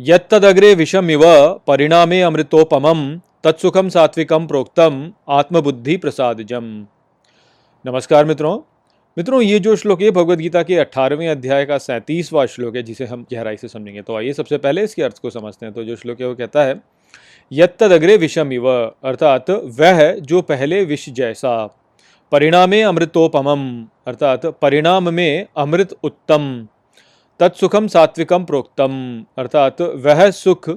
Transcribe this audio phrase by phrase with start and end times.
[0.00, 1.22] यत्तदग्रे विषमिव
[1.66, 3.00] परिणामे अमृतोपमम
[3.44, 6.64] तत्सुखम सात्विकम प्रोक्तम आत्मबुद्धि प्रसादजम
[7.84, 8.54] नमस्कार मित्रों।
[9.16, 13.06] मित्रों, ये जो श्लोक है भगवद गीता के अठारहवें अध्याय का सैंतीसवां श्लोक है, जिसे
[13.06, 15.96] हम गहराई से समझेंगे तो आइए सबसे पहले इसके अर्थ को समझते हैं। तो जो
[15.96, 16.80] श्लोक है, वो कहता है,
[17.52, 21.66] यत्तदग्रे विषम इव अर्थात वह जो पहले विष जैसा,
[22.32, 23.68] परिणामे अमृतोपमम
[24.06, 26.68] अर्थात परिणाम में अमृत उत्तम।
[27.40, 28.94] तत्सुखम सात्विकम प्रोक्तम।
[29.38, 30.68] अर्थात वह सुख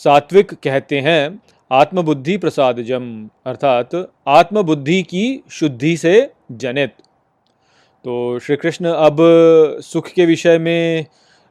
[0.00, 1.40] सात्विक कहते हैं,
[1.70, 3.10] आत्मबुद्धि प्रसादजम।
[3.46, 3.90] अर्थात
[4.28, 6.14] आत्मबुद्धि की शुद्धि से
[6.52, 6.94] जनित।
[8.04, 9.16] तो श्री कृष्ण अब
[9.84, 11.06] सुख के विषय में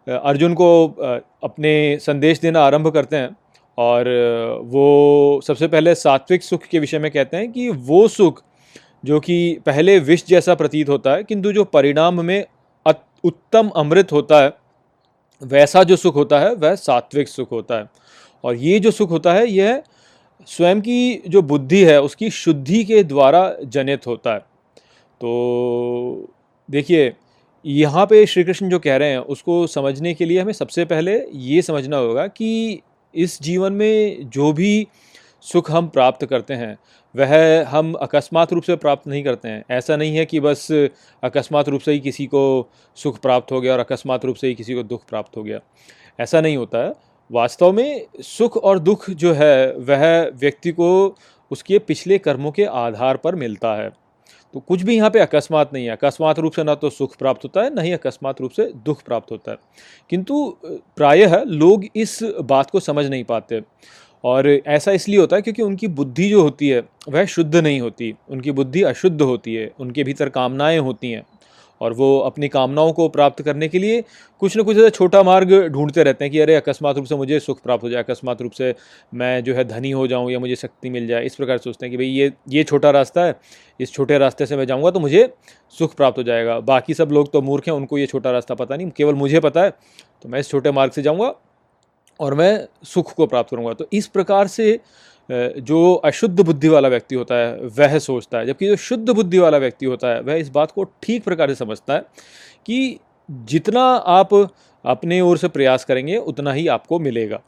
[0.08, 0.88] अर्जुन को
[1.44, 3.36] अपने संदेश देना आरंभ करते हैं
[3.78, 4.06] और
[4.66, 8.44] वो सबसे पहले सात्विक सुख के विषय में कहते हैं कि वो सुख
[9.06, 12.46] जो कि पहले विष जैसा प्रतीत होता है, किंतु जो परिणाम में
[13.24, 14.54] उत्तम अमृत होता है,
[15.44, 17.90] वैसा जो सुख होता है, वह सात्विक सुख होता है।
[18.44, 19.84] और ये जो सुख होता है, यह
[20.48, 24.40] स्वयं की जो बुद्धि है, उसकी शुद्धि के द्वारा जनित होता है।
[25.22, 26.30] तो
[26.72, 27.14] देखिए,
[27.66, 31.26] यहाँ पे श्री कृष्ण जो कह रहे हैं, उसको समझने के लिए हमें सबसे पहले
[31.34, 32.82] ये समझना होगा कि
[33.16, 34.88] इस जीवन में जो भी
[35.42, 36.78] सुख हम प्राप्त करते हैं
[37.16, 40.68] वह हम अकस्मात रूप से प्राप्त नहीं करते हैं। ऐसा नहीं है कि बस
[41.24, 44.56] अकस्मात रूप से ही किसी को सुख प्राप्त हो गया और अकस्मात रूप से ही
[44.56, 45.60] किसी को दुख प्राप्त हो गया।
[46.20, 46.94] ऐसा नहीं होता। है
[47.32, 51.16] वास्तव में सुख और दुख जो है, वह व्यक्ति को
[51.52, 53.90] उसके पिछले कर्मों के आधार पर मिलता है।
[54.54, 57.44] तो कुछ भी यहाँ पे अकस्मात नहीं है। अकस्मात रूप से ना तो सुख प्राप्त
[57.44, 59.58] होता है, ना ही अकस्मात रूप से दुख प्राप्त होता है।
[60.10, 60.58] किंतु,
[60.98, 63.62] प्रायः लोग इस बात को समझ नहीं पाते।
[64.24, 68.14] और ऐसा इसलिए होता है क्योंकि उनकी बुद्धि जो होती है, वह शुद्ध नहीं होती।
[68.30, 71.26] उनकी बुद्धि अशुद्ध होती है, उनके भीतर कामनाएँ होती हैं
[71.82, 74.04] और वो अपनी कामनाओं को प्राप्त करने के लिए
[74.42, 77.40] कुछ ना कुछ ऐसा छोटा मार्ग ढूंढते रहते हैं कि अरे, अकस्मात रूप से मुझे
[77.40, 78.74] सुख प्राप्त हो जाए, अकस्मात रूप से
[79.14, 81.92] मैं जो है धनी हो जाऊँ या मुझे शक्ति मिल जाए। इस प्रकार सोचते हैं
[81.92, 83.36] कि भाई ये ये छोटा रास्ता है,
[83.80, 85.28] इस छोटे रास्ते से मैं जाऊँगा तो मुझे
[85.78, 88.76] सुख प्राप्त हो जाएगा। बाकी सब लोग तो मूर्ख हैं, उनको ये छोटा रास्ता पता
[88.76, 89.74] नहीं, केवल मुझे पता है
[90.24, 91.34] तो मैं इस छोटे मार्ग से जाऊँगा
[92.20, 94.80] और मैं सुख को प्राप्त करूँगा। तो इस प्रकार से
[95.30, 99.58] जो अशुद्ध बुद्धि वाला व्यक्ति होता है, वह सोचता है। जबकि जो शुद्ध बुद्धि वाला
[99.58, 102.00] व्यक्ति होता है, वह इस बात को ठीक प्रकार से समझता है
[102.66, 103.00] कि
[103.30, 104.34] जितना आप
[104.86, 107.42] अपने ओर से प्रयास करेंगे, उतना ही आपको मिलेगा।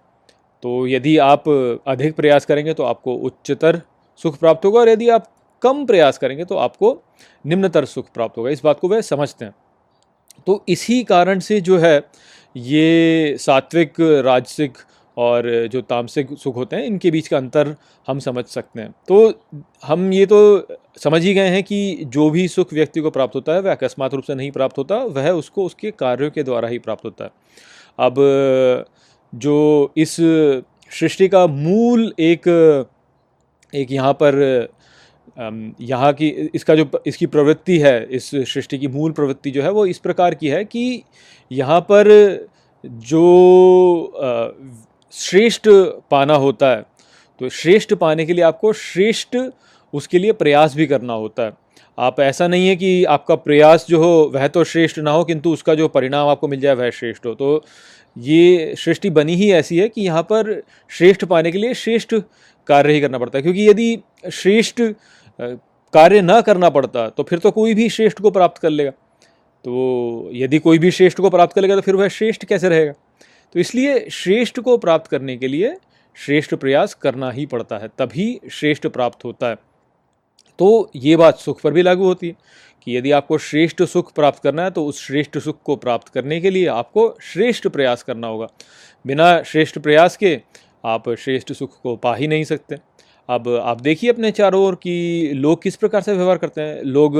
[0.63, 1.49] तो यदि आप
[1.87, 3.81] अधिक प्रयास करेंगे तो आपको उच्चतर
[4.21, 6.97] सुख प्राप्त होगा, और यदि आप कम प्रयास करेंगे तो आपको
[7.45, 9.53] निम्नतर सुख प्राप्त होगा। इस बात को वह समझते हैं।
[10.47, 11.99] तो इसी कारण से जो है
[12.55, 13.93] ये सात्विक,
[14.25, 14.77] राजसिक
[15.17, 17.75] और जो तामसिक सुख होते हैं, इनके बीच का अंतर
[18.07, 19.33] हम समझ सकते हैं। तो
[19.83, 20.67] हम ये तो
[20.97, 24.13] समझ ही गए हैं कि जो भी सुख व्यक्ति को प्राप्त होता है, वह अकस्मात
[24.13, 27.31] रूप से नहीं प्राप्त होता, वह उसको उसके कार्यों के द्वारा ही प्राप्त होता है।
[27.99, 28.85] अब
[29.33, 30.15] जो इस
[30.91, 32.47] सृष्टि का मूल एक
[33.73, 34.33] एक यहाँ पर
[35.81, 39.85] यहाँ की, इसका जो इसकी प्रवृत्ति है, इस सृष्टि की मूल प्रवृत्ति जो है, वो
[39.85, 41.03] इस प्रकार की है कि
[41.51, 42.09] यहाँ पर
[42.83, 44.13] जो
[45.13, 45.67] श्रेष्ठ
[46.11, 46.85] पाना होता है
[47.41, 49.37] तो श्रेष्ठ पाने के लिए आपको श्रेष्ठ
[49.93, 51.53] उसके लिए प्रयास भी करना होता है।
[51.97, 55.51] आप ऐसा नहीं है कि आपका प्रयास जो हो, वह तो श्रेष्ठ ना हो, किंतु
[55.53, 57.63] उसका जो परिणाम आपको मिल जाए, वह श्रेष्ठ हो। तो
[58.15, 62.15] ये सृष्टि बनी ही ऐसी है कि यहाँ पर श्रेष्ठ पाने के लिए श्रेष्ठ
[62.67, 63.97] कार्य ही करना पड़ता है, क्योंकि यदि
[64.31, 64.81] श्रेष्ठ
[65.39, 70.29] कार्य न करना पड़ता तो फिर तो कोई भी श्रेष्ठ को प्राप्त कर लेगा। तो
[70.33, 72.93] यदि कोई भी श्रेष्ठ को प्राप्त कर लेगा तो फिर वह श्रेष्ठ कैसे रहेगा?
[73.55, 75.75] तो इसलिए श्रेष्ठ को प्राप्त करने के लिए
[76.17, 79.55] श्रेष्ठ प्रयास करना ही पड़ता है, तभी श्रेष्ठ प्राप्त होता है।
[80.59, 82.35] तो ये बात सुख पर भी लागू होती है
[82.87, 86.39] कि यदि आपको श्रेष्ठ सुख प्राप्त करना है तो उस श्रेष्ठ सुख को प्राप्त करने
[86.41, 88.47] के लिए आपको श्रेष्ठ प्रयास करना होगा।
[89.05, 90.39] बिना श्रेष्ठ प्रयास के
[90.85, 92.75] आप श्रेष्ठ सुख को पा ही नहीं सकते।
[93.29, 97.17] अब आप देखिए अपने चारों ओर कि लोग किस प्रकार से व्यवहार करते हैं। लोग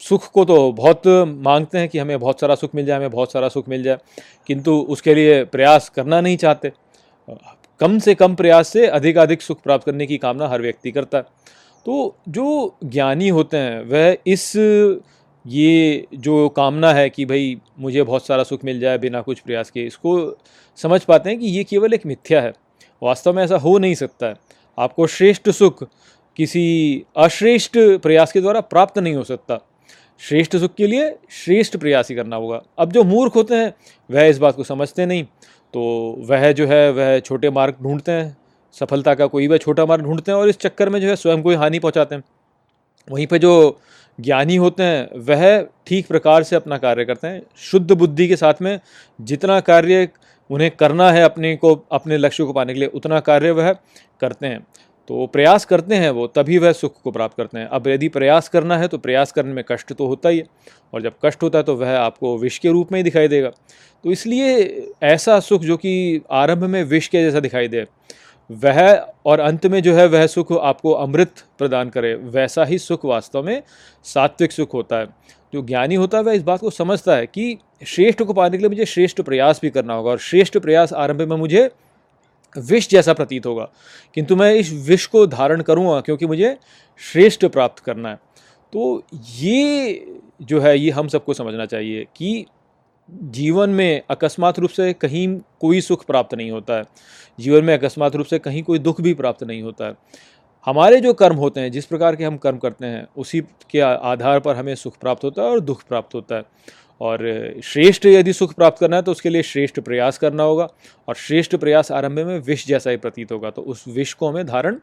[0.00, 3.32] सुख को तो बहुत मांगते हैं कि हमें बहुत सारा सुख मिल जाए, हमें बहुत
[3.32, 3.98] सारा सुख मिल जाए,
[4.46, 6.72] किंतु उसके लिए प्रयास करना नहीं चाहते।
[7.80, 11.18] कम से कम प्रयास से अधिक अधिक सुख प्राप्त करने की कामना हर व्यक्ति करता
[11.18, 11.24] है।
[11.86, 14.52] तो जो ज्ञानी होते हैं, वह इस
[15.44, 19.70] ये जो कामना है कि भाई मुझे बहुत सारा सुख मिल जाए बिना कुछ प्रयास
[19.70, 20.38] के, इसको
[20.78, 22.52] समझ पाते हैं कि ये केवल एक मिथ्या है।
[23.02, 24.34] वास्तव में ऐसा हो नहीं सकता है।
[24.78, 25.84] आपको श्रेष्ठ सुख
[26.36, 29.58] किसी अश्रेष्ठ प्रयास के द्वारा प्राप्त नहीं हो सकता।
[30.18, 33.74] श्रेष्ठ सुख के लिए श्रेष्ठ प्रयास ही करना होगा। अब जो मूर्ख होते हैं,
[34.10, 35.24] वह इस बात को समझते नहीं।
[35.74, 38.36] तो वह जो है, वह छोटे मार्ग ढूंढते हैं,
[38.72, 41.42] सफलता का कोई वह छोटा मार्ग ढूंढते हैं और इस चक्कर में जो है स्वयं
[41.42, 42.24] को ही हानि पहुंचाते हैं।
[43.10, 43.80] वहीं पर जो
[44.20, 48.54] ज्ञानी होते हैं, वह ठीक प्रकार से अपना कार्य करते हैं। शुद्ध बुद्धि के साथ
[48.62, 48.80] में
[49.20, 50.08] जितना कार्य
[50.50, 53.72] उन्हें करना है अपने को, अपने लक्ष्य को पाने के लिए। उतना कार्य वह
[54.20, 54.66] करते हैं।
[55.10, 58.48] तो प्रयास करते हैं वो, तभी वह सुख को प्राप्त करते हैं। अब यदि प्रयास
[58.48, 60.44] करना है तो प्रयास करने में कष्ट तो होता ही है।
[60.92, 63.50] और जब कष्ट होता है तो वह आपको विष के रूप में ही दिखाई देगा।
[64.04, 67.86] तो इसलिए ऐसा सुख जो कि आरंभ में विष के जैसा दिखाई दे,
[68.50, 68.94] वह
[69.26, 73.42] और अंत में जो है, वह सुख आपको अमृत प्रदान करे। वैसा ही सुख वास्तव
[73.42, 73.62] में
[74.04, 75.06] सात्विक सुख होता है।
[75.54, 78.58] जो ज्ञानी होता है, वह इस बात को समझता है कि श्रेष्ठ को पाने के
[78.58, 81.70] लिए मुझे श्रेष्ठ प्रयास भी करना होगा और श्रेष्ठ प्रयास आरंभ में मुझे
[82.58, 83.68] विष जैसा प्रतीत होगा।
[84.14, 86.56] किंतु मैं इस विष को धारण करूँगा क्योंकि मुझे
[87.12, 88.14] श्रेष्ठ प्राप्त करना है।
[88.72, 89.02] तो
[89.36, 92.46] ये जो है, ये हम सबको समझना चाहिए कि
[93.10, 96.84] जीवन में अकस्मात रूप से कहीं कोई सुख प्राप्त नहीं होता है।
[97.40, 99.94] जीवन में अकस्मात रूप से कहीं कोई दुख भी प्राप्त नहीं होता है।
[100.66, 103.40] हमारे जो कर्म होते हैं, जिस प्रकार के हम कर्म करते हैं, उसी
[103.70, 106.44] के आधार पर हमें सुख प्राप्त होता है और दुख प्राप्त होता है।
[107.00, 110.68] और श्रेष्ठ यदि सुख प्राप्त करना है तो उसके लिए श्रेष्ठ प्रयास करना होगा।
[111.08, 114.46] और श्रेष्ठ प्रयास आरंभ में विष जैसा ही प्रतीत होगा तो उस विष को हमें
[114.46, 114.78] धारण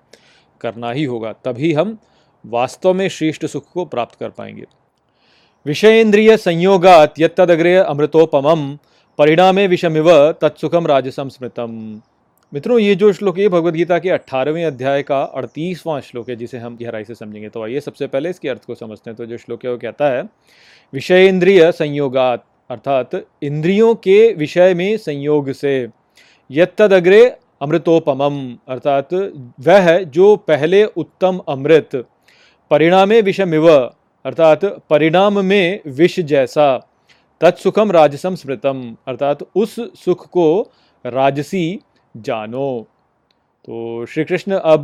[0.61, 1.97] करना ही होगा, तभी हम
[2.45, 4.65] वास्तव में श्रेष्ठ सुख को प्राप्त कर पाएँगे।
[5.65, 8.77] विषयेंद्रिय संयोगात यद यदग्रे अमृतोपम,
[9.19, 12.01] परिणामे विषमिव तत्सुखम राजसम स्मृतम
[12.53, 16.57] मित्रों, ये जो श्लोक है भगवद गीता के अट्ठारहवें अध्याय का अड़तीसवां श्लोक है, जिसे
[16.57, 19.37] हम गहराई से समझेंगे। तो आइए, सबसे पहले इसके अर्थ को समझते हैं। तो जो
[19.37, 20.23] श्लोक है, वो कहता है
[20.93, 25.87] विषय इंद्रिय संयोगात, अर्थात इंद्रियों के विषय में संयोग से
[26.49, 27.23] यदग्रे
[27.61, 29.13] अमृतोपमम, अर्थात
[29.59, 31.95] वह जो पहले उत्तम अमृत,
[32.71, 36.75] परिणामे विषमिव, अर्थात परिणाम में विष जैसा
[37.41, 39.75] तत्सुखम राजसम स्मृतम, अर्थात उस
[40.05, 40.71] सुख को
[41.05, 41.79] राजसी
[42.15, 42.87] जानो।
[43.67, 44.83] तो श्री कृष्ण अब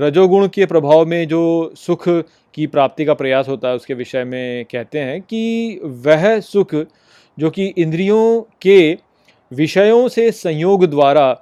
[0.00, 2.08] रजोगुण के प्रभाव में जो सुख
[2.54, 6.74] की प्राप्ति का प्रयास होता है, उसके विषय में कहते हैं कि वह सुख
[7.38, 8.98] जो कि इंद्रियों के
[9.52, 11.32] विषयों से संयोग द्वारा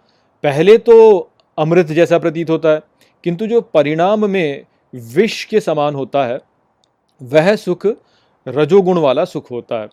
[0.45, 2.81] पहले तो अमृत जैसा प्रतीत होता है,
[3.25, 4.65] किंतु जो परिणाम में
[4.95, 6.39] विष के समान होता है,
[7.21, 7.87] वह सुख
[8.47, 9.89] रजोगुण वाला सुख होता है।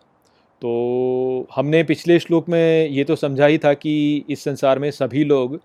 [0.62, 5.24] तो हमने पिछले श्लोक में ये तो समझा ही था कि इस संसार में सभी
[5.24, 5.58] लोग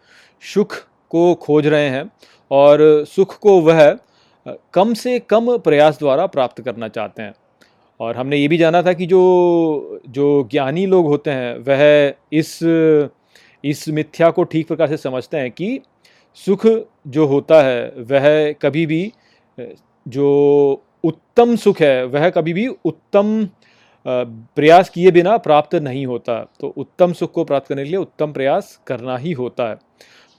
[0.53, 0.75] सुख
[1.09, 2.09] को खोज रहे हैं
[2.51, 3.97] और सुख को वह
[4.73, 7.33] कम से कम प्रयास द्वारा प्राप्त करना चाहते हैं।
[7.99, 12.59] और हमने ये भी जाना था कि जो जो ज्ञानी लोग होते हैं, वह इस
[13.63, 15.79] इस मिथ्या को ठीक प्रकार से समझते हैं कि
[16.35, 16.65] सुख
[17.07, 19.11] जो होता है, वह कभी भी
[20.07, 23.47] जो उत्तम सुख है, वह कभी भी उत्तम
[24.07, 28.31] प्रयास किए बिना प्राप्त नहीं होता। तो उत्तम सुख को प्राप्त करने के लिए उत्तम
[28.31, 29.77] प्रयास करना ही होता है।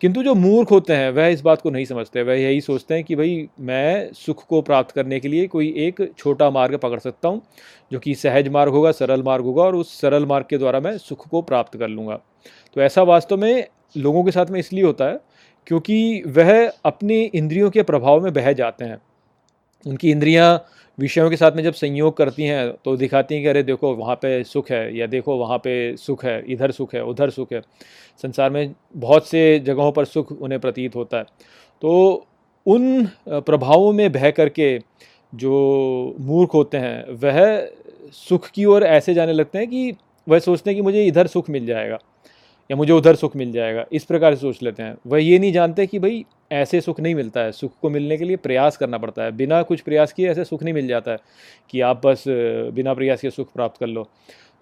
[0.01, 3.05] किंतु जो मूर्ख होते हैं, वह इस बात को नहीं समझते। वह यही सोचते हैं
[3.05, 7.29] कि भाई, मैं सुख को प्राप्त करने के लिए कोई एक छोटा मार्ग पकड़ सकता
[7.29, 7.43] हूँ,
[7.93, 10.99] जो कि सहज मार्ग होगा, सरल मार्ग होगा और उस सरल मार्ग के द्वारा मैं
[10.99, 12.19] सुख को प्राप्त कर लूँगा।
[12.75, 13.67] तो ऐसा वास्तव में
[13.97, 15.21] लोगों के साथ में इसलिए होता है,
[15.67, 19.03] क्योंकि वह अपनी इंद्रियों के प्रभाव में बह जाते हैं।
[19.87, 20.65] उनकी इंद्रियाँ
[20.99, 24.15] विषयों के साथ में जब संयोग करती हैं तो दिखाती हैं कि अरे देखो, वहाँ
[24.17, 27.61] पे सुख है, या देखो वहाँ पे सुख है, इधर सुख है, उधर सुख है।
[28.23, 31.25] संसार में बहुत से जगहों पर सुख उन्हें प्रतीत होता है।
[31.83, 32.27] तो
[32.67, 34.79] उन प्रभावों में बह करके
[35.33, 37.69] जो मूर्ख होते हैं, वह
[38.29, 39.95] सुख की ओर ऐसे जाने लगते हैं कि
[40.27, 41.99] वह सोचते हैं कि मुझे इधर सुख मिल जाएगा।
[42.71, 45.53] या मुझे उधर सुख मिल जाएगा, इस प्रकार से सोच लेते हैं। वह ये नहीं
[45.53, 48.99] जानते कि भाई ऐसे सुख नहीं मिलता है। सुख को मिलने के लिए प्रयास करना
[48.99, 51.19] पड़ता है। बिना कुछ प्रयास किए ऐसे सुख नहीं मिल जाता है
[51.71, 52.25] कि आप बस
[52.75, 54.09] बिना प्रयास के सुख प्राप्त कर लो।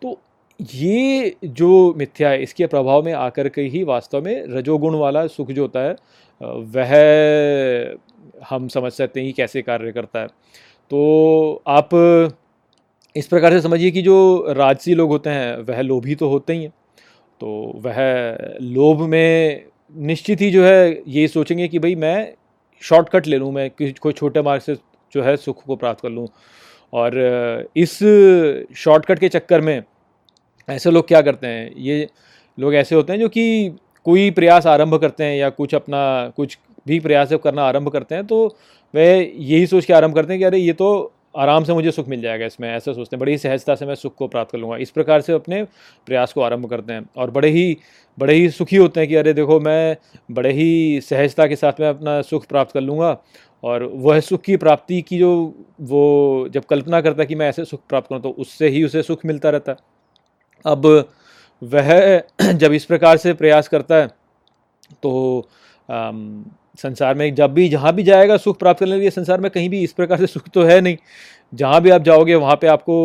[0.03, 0.19] तो
[0.61, 5.51] ये जो मिथ्या है, इसके प्रभाव में आकर के ही वास्तव में रजोगुण वाला सुख
[5.51, 5.97] जो होता है
[6.41, 6.95] वह
[8.51, 10.27] हम समझ सकते हैं कि कैसे कार्य करता है।
[10.91, 11.89] तो आप
[13.17, 16.63] इस प्रकार से समझिए कि जो राजसी लोग होते हैं, वह लोभी तो होते ही
[16.65, 16.73] हैं।
[17.41, 17.97] तो वह
[18.63, 19.65] लोभ में
[19.97, 22.35] निश्चित ही जो है ये सोचेंगे कि भाई मैं
[22.83, 24.75] शॉर्टकट ले लूँ, मैं किसी, कोई छोटे मार्ग से
[25.13, 26.27] जो है सुख को प्राप्त कर लूँ।
[26.93, 27.99] और इस
[28.77, 29.83] शॉर्टकट के चक्कर में
[30.69, 31.71] ऐसे लोग क्या करते हैं?
[31.77, 32.09] ये
[32.59, 33.71] लोग ऐसे होते हैं जो कि
[34.07, 38.27] कोई प्रयास आरंभ करते हैं या कुछ अपना, कुछ भी प्रयास करना आरंभ करते हैं
[38.27, 38.47] तो
[38.95, 42.09] वह यही सोच के आरंभ करते हैं कि अरे ये तो आराम से मुझे सुख
[42.09, 44.77] मिल जाएगा इसमें ऐसा सोचते हैं। बड़ी सहजता से मैं सुख को प्राप्त कर लूँगा।
[44.77, 45.63] इस प्रकार से अपने
[46.07, 47.77] प्रयास को आरंभ करते हैं और बड़े ही
[48.19, 49.97] बड़े ही सुखी होते हैं कि अरे देखो मैं
[50.31, 53.17] बड़े ही सहजता के साथ मैं अपना सुख प्राप्त कर लूँगा
[53.65, 55.31] और वह सुख की प्राप्ति की जो
[55.81, 59.03] वो जब कल्पना करता है कि मैं ऐसे सुख प्राप्त करूँ तो उससे ही उसे
[59.03, 59.79] सुख मिलता रहता है।
[60.65, 60.87] अब
[61.63, 64.07] वह जब इस प्रकार से प्रयास करता है
[65.03, 65.49] तो
[65.91, 66.45] आम,
[66.77, 69.69] संसार में जब भी, जहाँ भी जाएगा, सुख प्राप्त करने के लिए संसार में कहीं
[69.71, 70.97] भी इस प्रकार से सुख तो है नहीं।
[71.55, 72.97] जहाँ भी आप जाओगे, वहाँ पे आपको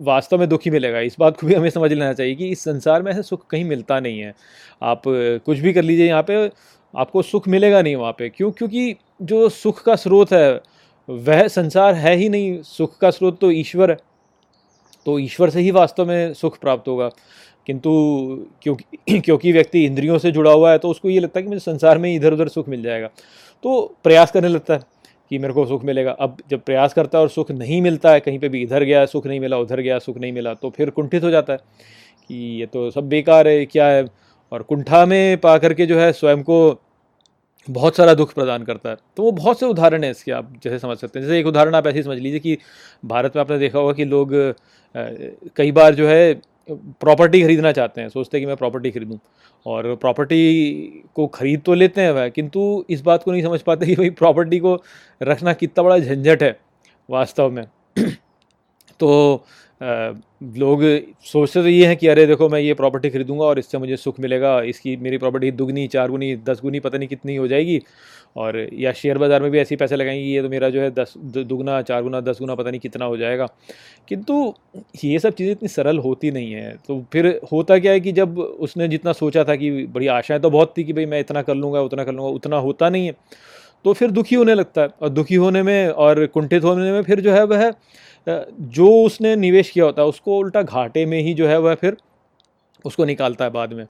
[0.00, 3.02] वास्तव में दुखी मिलेगा। इस बात को भी हमें समझ लेना चाहिए कि इस संसार
[3.02, 4.34] में ऐसा सुख कहीं मिलता नहीं है।
[4.82, 6.50] आप कुछ भी कर लीजिए यहाँ पे,
[6.94, 8.50] आपको सुख मिलेगा नहीं वहाँ पे। क्यों?
[8.50, 10.60] क्योंकि जो सुख का स्रोत है,
[11.08, 13.96] वह संसार है ही नहीं। सुख का स्रोत तो ईश्वर है।
[15.06, 17.10] तो ईश्वर से ही वास्तव में सुख प्राप्त होगा।
[17.66, 17.90] किंतु
[18.62, 21.60] क्योंकि क्योंकि व्यक्ति इंद्रियों से जुड़ा हुआ है तो उसको ये लगता है कि मुझे
[21.60, 23.10] संसार में इधर उधर सुख मिल जाएगा।
[23.64, 24.80] तो प्रयास करने लगता है
[25.30, 28.20] कि मेरे को सुख मिलेगा। अब जब प्रयास करता है और सुख नहीं मिलता है,
[28.20, 30.90] कहीं पे भी इधर गया, सुख नहीं मिला, उधर गया, सुख नहीं मिला तो फिर
[30.90, 31.58] कुंठित हो जाता है
[32.28, 34.04] कि ये तो सब बेकार है क्या है?
[34.52, 36.80] और कुंठा में पा करके जो है स्वयं को
[37.68, 40.78] बहुत सारा दुख प्रदान करता है। तो वो बहुत से उदाहरण हैं इसके, आप जैसे
[40.78, 42.56] समझ सकते हैं। जैसे एक उदाहरण आप ऐसे समझ लीजिए कि
[43.04, 44.32] भारत में आपने देखा होगा कि लोग
[45.56, 46.40] कई बार जो है
[46.72, 49.18] प्रॉपर्टी खरीदना चाहते हैं, सोचते हैं कि मैं प्रॉपर्टी खरीदूं।
[49.66, 50.84] और प्रॉपर्टी
[51.14, 54.10] को खरीद तो लेते हैं वह, किंतु इस बात को नहीं समझ पाते कि भाई
[54.10, 54.82] प्रॉपर्टी को
[55.22, 56.60] रखना कितना बड़ा झंझट है
[57.10, 57.64] वास्तव में।
[59.00, 59.40] तो
[59.80, 60.82] लोग
[61.24, 64.20] सोचते तो ये हैं कि अरे देखो मैं ये प्रॉपर्टी खरीदूँगा और इससे मुझे सुख
[64.20, 67.80] मिलेगा, इसकी मेरी प्रॉपर्टी दुगनी चार गुनी दस गुनी पता नहीं कितनी हो जाएगी।
[68.36, 71.14] और या शेयर बाज़ार में भी ऐसे पैसे लगाएँगे ये तो मेरा जो है दस
[71.18, 73.46] दुगना चार गुना दस गुना पता नहीं कितना हो जाएगा।
[74.08, 74.54] किंतु
[75.04, 78.38] ये सब चीज़ें इतनी सरल होती नहीं है। तो फिर होता क्या है कि जब
[78.38, 81.54] उसने जितना सोचा था कि बड़ी आशाएँ तो बहुत थी कि भाई मैं इतना कर
[81.54, 83.14] लूँगा, उतना कर लूँगा, उतना होता नहीं है।
[83.84, 87.20] तो फिर दुखी होने लगता है और दुखी होने में और कुंठित होने में फिर
[87.20, 87.72] जो है वह
[88.28, 91.96] जो उसने निवेश किया होता है, उसको उल्टा घाटे में ही जो है वह फिर
[92.84, 93.86] उसको निकालता है बाद में।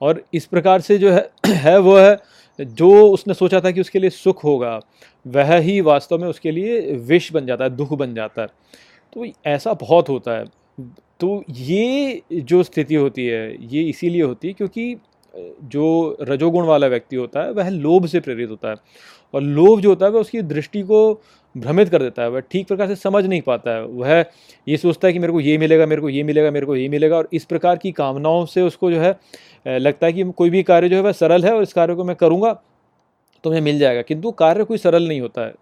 [0.00, 2.18] और इस प्रकार से जो है है वह है
[2.60, 4.80] जो उसने सोचा था कि उसके लिए सुख होगा,
[5.26, 8.48] वह ही वास्तव में उसके लिए विष बन जाता है, दुख बन जाता है।
[9.14, 10.44] तो ऐसा बहुत होता है।
[11.20, 14.96] तो ये जो स्थिति होती है, ये इसीलिए होती है क्योंकि
[15.64, 18.74] जो रजोगुण वाला व्यक्ति होता है, वह लोभ से प्रेरित होता है।
[19.34, 21.22] और लोभ जो होता है, वह उसकी दृष्टि को
[21.54, 24.24] भ्रमित कर देता है, वह ठीक प्रकार से समझ नहीं पाता है। वह
[24.66, 26.88] ये सोचता है कि मेरे को ये मिलेगा, मेरे को ये मिलेगा, मेरे को ये
[26.88, 30.62] मिलेगा और इस प्रकार की कामनाओं से उसको जो है लगता है कि कोई भी
[30.62, 32.52] कार्य जो है वह सरल है और इस कार्य को मैं करूँगा
[33.44, 35.54] तो मुझे मिल जाएगा। किंतु कार्य कोई सरल नहीं होता है।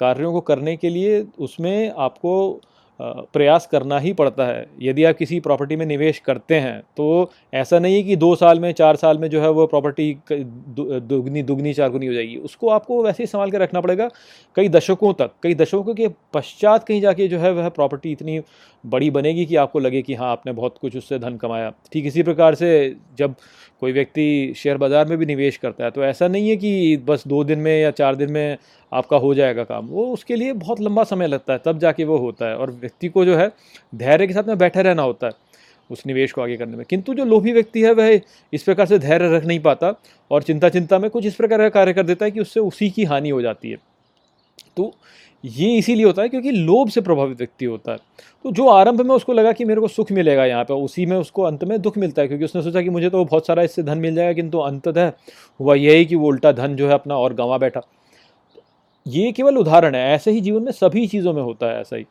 [0.00, 2.60] कार्यों को करने के लिए उसमें आपको
[3.00, 7.78] प्रयास करना ही पड़ता है। यदि आप किसी प्रॉपर्टी में निवेश करते हैं तो ऐसा
[7.78, 11.72] नहीं है कि दो साल में, चार साल में जो है वो प्रॉपर्टी दुगनी दुगनी,
[11.74, 14.08] चार गुनी हो जाएगी। उसको आपको वैसे ही संभाल के रखना पड़ेगा।
[14.56, 18.40] कई दशकों तक, कई दशकों के पश्चात कहीं जाके जो है वह प्रॉपर्टी इतनी
[18.84, 22.22] बड़ी बनेगी कि आपको लगे कि हाँ आपने बहुत कुछ उससे धन कमाया। ठीक इसी
[22.22, 23.34] प्रकार से जब
[23.80, 27.26] कोई व्यक्ति शेयर बाज़ार में भी निवेश करता है तो ऐसा नहीं है कि बस
[27.28, 28.56] दो दिन में या चार दिन में
[28.92, 32.16] आपका हो जाएगा काम। वो उसके लिए बहुत लंबा समय लगता है, तब जाके वो
[32.18, 33.50] होता है। और व्यक्ति को जो है,
[33.94, 35.32] धैर्य के साथ में बैठे रहना होता है
[35.90, 38.20] उस निवेश को आगे करने में। किंतु जो लोभी व्यक्ति है, वह
[38.52, 39.94] इस प्रकार से धैर्य रख नहीं पाता
[40.30, 42.90] और चिंता चिंता में कुछ इस प्रकार का कार्य कर देता है कि उससे उसी
[42.90, 43.76] की हानि हो जाती है।
[44.76, 44.92] तो
[45.44, 47.98] ये इसीलिए होता है क्योंकि लोभ से प्रभावित व्यक्ति होता है।
[48.44, 51.16] तो जो आरंभ में उसको लगा कि मेरे को सुख मिलेगा यहाँ पर उसी में
[51.16, 53.82] उसको अंत में दुख मिलता है क्योंकि उसने सोचा कि मुझे तो बहुत सारा इससे
[53.82, 55.12] धन मिल जाएगा, किंतु अंततः
[55.60, 57.80] हुआ यही कि वो उल्टा धन जो है अपना और गंवा बैठा।
[59.06, 62.04] ये केवल उदाहरण है, ऐसे ही जीवन में सभी चीज़ों में होता है ऐसा ही।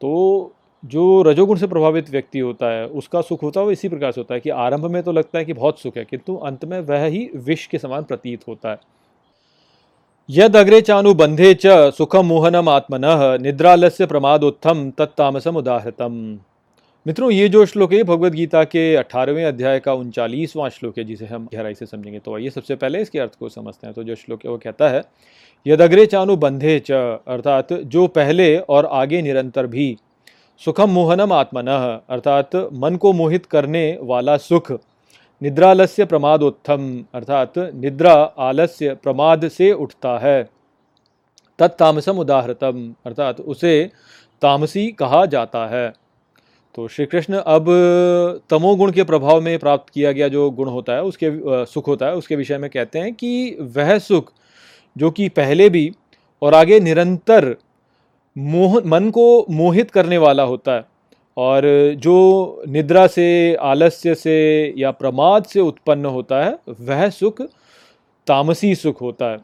[0.00, 0.52] तो
[0.82, 4.20] जो रजोगुण से प्रभावित व्यक्ति होता है, उसका सुख होता है, वो इसी प्रकार से
[4.20, 6.78] होता है कि आरंभ में तो लगता है कि बहुत सुख है, किंतु अंत में
[6.80, 8.78] वह ही विष के समान प्रतीत होता है।
[10.28, 13.04] यद अग्रे चानुबंधे च सुखम मोहनम आत्मन
[13.42, 16.12] निद्रालस्य प्रमादोत्थम तत्तामसम उदाहृतम।
[17.06, 21.26] मित्रों, ये जो श्लोक है भगवद गीता के अठारहवें अध्याय का उनचालीसवां श्लोक है, जिसे
[21.26, 24.14] हम गहराई से समझेंगे। तो आइए सबसे पहले इसके अर्थ को समझते हैं। तो जो
[24.14, 25.02] श्लोक है, वो कहता है
[25.66, 26.92] यदग्रे चानुबंधे च,
[27.28, 29.96] अर्थात जो पहले और आगे निरंतर भी।
[30.62, 31.66] सुखम मोहनम आत्मन,
[32.10, 34.70] अर्थात मन को मोहित करने वाला सुख।
[35.42, 40.42] निद्रालस्य प्रमादोत्थम, अर्थात निद्रा आलस्य प्रमाद से उठता है।
[41.58, 43.90] तत्तामसम उदाहरतम अर्थात उसे
[44.42, 45.92] तामसी कहा जाता है।
[46.74, 47.66] तो श्री कृष्ण अब
[48.50, 51.30] तमोगुण के प्रभाव में प्राप्त किया गया जो गुण होता है, उसके
[51.66, 54.32] सुख होता है, उसके विषय में कहते हैं कि वह सुख
[54.98, 55.92] जो कि पहले भी
[56.42, 57.56] और आगे निरंतर
[58.38, 60.84] मोह, मन को मोहित करने वाला होता है।
[61.36, 61.62] और
[61.98, 67.42] जो निद्रा से, आलस्य से या प्रमाद से उत्पन्न होता है, वह सुख,
[68.26, 69.38] तामसी सुख होता है।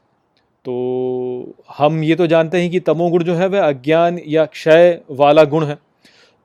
[0.65, 5.45] तो हम ये तो जानते हैं कि तमोगुण जो है, वह अज्ञान या क्षय वाला
[5.45, 5.79] गुण है।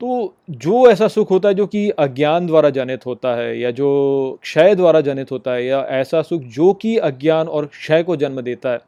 [0.02, 4.40] तो जो ऐसा सुख होता है जो कि अज्ञान द्वारा जनित होता है या जो
[4.42, 8.42] क्षय द्वारा जनित होता है या ऐसा सुख जो कि अज्ञान और क्षय को जन्म
[8.42, 8.80] देता है,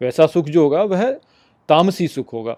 [0.00, 1.10] वैसा सुख जो होगा वह
[1.68, 2.52] तामसी सुख होगा।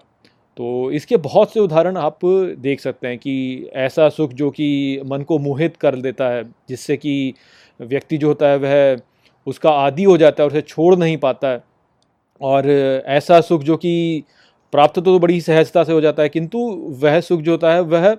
[0.57, 2.19] तो इसके बहुत से उदाहरण आप
[2.59, 6.97] देख सकते हैं कि ऐसा सुख जो कि मन को मोहित कर देता है, जिससे
[6.97, 7.33] कि
[7.79, 8.97] व्यक्ति जो होता है वह
[9.47, 11.63] उसका आदि हो जाता है उसे छोड़ नहीं पाता है।
[12.41, 12.69] और
[13.07, 14.23] ऐसा सुख जो कि
[14.73, 16.59] प्राप्त तो बड़ी सहजता से हो जाता है, किंतु
[17.01, 18.15] वह सुख जो होता है, वह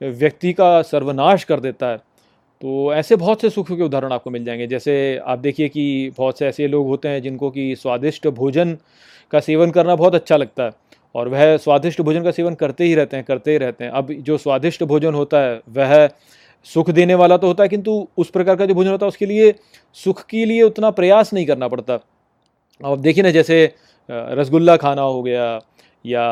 [0.00, 1.96] व्यक्ति का सर्वनाश कर देता है।
[2.62, 6.38] तो ऐसे बहुत से सुख के उदाहरण आपको मिल जाएँगे। जैसे आप देखिए कि बहुत
[6.38, 8.76] से ऐसे लोग होते हैं जिनको कि स्वादिष्ट भोजन
[9.32, 10.72] का सेवन करना बहुत अच्छा लगता है,
[11.14, 14.12] और वह स्वादिष्ट भोजन का सेवन करते ही रहते हैं, करते ही रहते हैं। अब
[14.12, 16.08] जो स्वादिष्ट भोजन होता है, वह
[16.66, 19.26] सुख देने वाला तो होता है, किंतु उस प्रकार का जो भोजन होता है, उसके
[19.26, 19.54] लिए,
[19.96, 21.98] सुख के लिए उतना प्रयास नहीं करना पड़ता।
[22.80, 23.72] अब देखिए ना, जैसे
[24.08, 25.58] रसगुल्ला खाना हो गया
[26.06, 26.24] या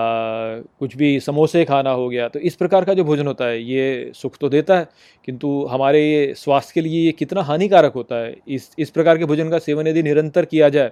[0.78, 4.12] कुछ भी समोसे खाना हो गया तो इस प्रकार का जो भोजन होता है, ये
[4.14, 4.88] सुख तो देता है,
[5.24, 9.24] किंतु हमारे ये स्वास्थ्य के लिए ये कितना हानिकारक होता है, इस इस प्रकार के
[9.24, 10.90] भोजन का सेवन यदि निरंतर किया जाए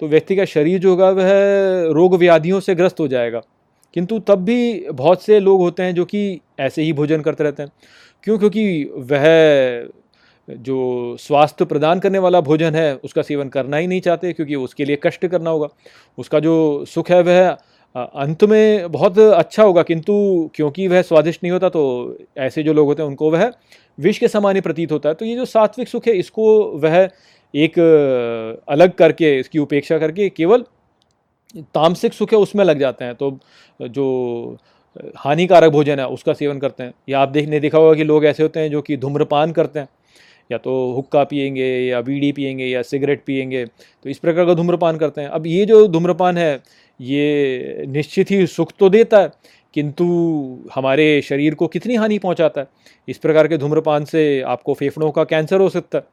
[0.00, 1.30] तो व्यक्ति का शरीर जो होगा वह
[1.92, 3.40] रोग व्याधियों से ग्रस्त हो जाएगा।
[3.96, 7.62] किंतु तब भी बहुत से लोग होते हैं जो कि ऐसे ही भोजन करते रहते
[7.62, 7.70] हैं।
[8.24, 8.38] क्यों?
[8.38, 9.24] क्योंकि वह
[10.48, 14.84] जो स्वास्थ्य प्रदान करने वाला भोजन है, उसका सेवन करना ही नहीं चाहते, क्योंकि उसके
[14.84, 15.68] लिए कष्ट करना होगा।
[16.18, 17.56] उसका जो सुख है वह
[18.14, 22.86] अंत में बहुत अच्छा होगा, किंतु क्योंकि वह स्वादिष्ट नहीं होता तो ऐसे जो लोग
[22.86, 23.52] होते हैं, उनको वह
[23.98, 26.44] विष के समान ही प्रतीत होता है। तो ये जो सात्विक सुख है, इसको
[26.78, 27.08] वह
[27.54, 27.78] एक
[28.68, 30.64] अलग करके, इसकी उपेक्षा करके केवल
[31.74, 33.38] तामसिक सुख है, उसमें लग जाते हैं। तो
[33.80, 34.56] जो
[35.16, 38.42] हानिकारक भोजन है, उसका सेवन करते हैं। या आप देखने देखा होगा कि लोग ऐसे
[38.42, 39.88] होते हैं, जो कि धूम्रपान करते हैं।
[40.50, 44.96] या तो हुक्का पियेंगे, या बीड़ी पियेंगे, या सिगरेट पियेंगे तो इस प्रकार का धूम्रपान
[44.98, 46.60] करते हैं। अब ये जो धूम्रपान है
[47.00, 49.30] ये निश्चित ही सुख तो देता है,
[49.74, 50.04] किंतु
[50.74, 52.66] हमारे शरीर को कितनी हानि पहुंचाता है।
[53.08, 56.04] इस प्रकार के धूम्रपान से आपको फेफड़ों का कैंसर हो सकता है।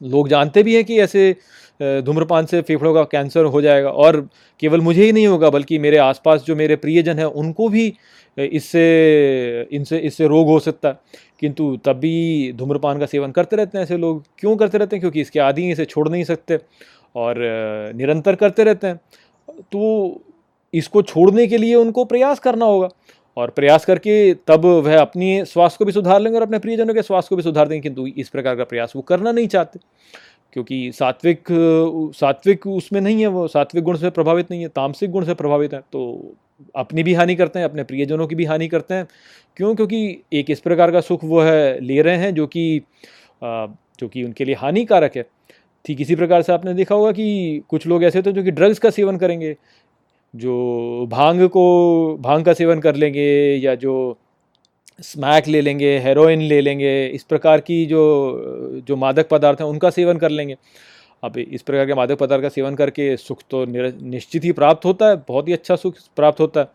[0.00, 1.34] लोग जानते भी हैं कि ऐसे
[1.80, 4.28] धूम्रपान से फेफड़ों का कैंसर हो जाएगा, और
[4.62, 7.92] केवल मुझे ही नहीं होगा, बल्कि मेरे आसपास जो मेरे प्रियजन हैं, उनको भी
[8.36, 10.98] इससे, इनसे, इससे रोग हो सकता है।
[11.40, 15.00] किंतु तब भी धूम्रपान का सेवन करते रहते हैं ऐसे लोग। क्यों करते रहते हैं?
[15.00, 16.58] क्योंकि इसके आदि इसे छोड़ नहीं सकते,
[17.14, 17.36] और
[17.96, 19.00] निरंतर करते रहते हैं।
[19.48, 20.20] तो
[20.74, 22.88] इसको छोड़ने के लिए उनको प्रयास करना होगा।
[23.36, 24.12] और प्रयास करके
[24.48, 27.42] तब वह अपनी स्वास्थ्य को भी सुधार लेंगे और अपने प्रियजनों के स्वास्थ्य को भी
[27.42, 29.80] सुधार देंगे, किंतु इस प्रकार का प्रयास वो करना नहीं चाहते।
[30.52, 31.44] क्योंकि सात्विक
[32.16, 35.74] सात्विक उसमें नहीं है वो, सात्विक गुण से प्रभावित नहीं है, तामसिक गुण से प्रभावित
[35.74, 36.34] है तो
[36.76, 39.06] अपनी भी हानि करते हैं, अपने प्रियजनों की भी हानि करते हैं।
[39.56, 39.74] क्यों?
[39.74, 42.82] क्योंकि एक इस प्रकार का सुख वो है, ले रहे हैं, जो कि
[43.42, 45.24] जो कि उनके लिए हानिकारक है।
[45.84, 48.50] ठीक इसी प्रकार से आपने देखा होगा कि कुछ लोग ऐसे होते हैं जो कि
[48.50, 49.56] ड्रग्स का सेवन करेंगे,
[50.34, 54.18] जो भाँग को, भाँग का सेवन कर लेंगे या जो
[55.02, 59.90] स्मैक ले लेंगे हेरोइन ले लेंगे, इस प्रकार की जो जो मादक पदार्थ हैं, उनका
[59.90, 60.56] सेवन कर लेंगे।
[61.22, 65.08] अब इस प्रकार के मादक पदार्थ का सेवन करके सुख तो निश्चित ही प्राप्त होता
[65.08, 66.66] है, बहुत ही अच्छा सुख प्राप्त होता है।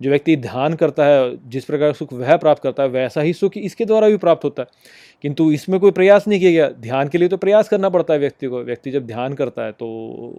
[0.00, 3.56] जो व्यक्ति ध्यान करता है, जिस प्रकार सुख वह प्राप्त करता है, वैसा ही सुख
[3.56, 4.68] इसके द्वारा भी प्राप्त होता है।
[5.24, 8.20] किंतु इसमें कोई प्रयास नहीं किया गया। ध्यान के लिए तो प्रयास करना पड़ता है
[8.20, 9.86] व्यक्ति को। व्यक्ति जब ध्यान करता है तो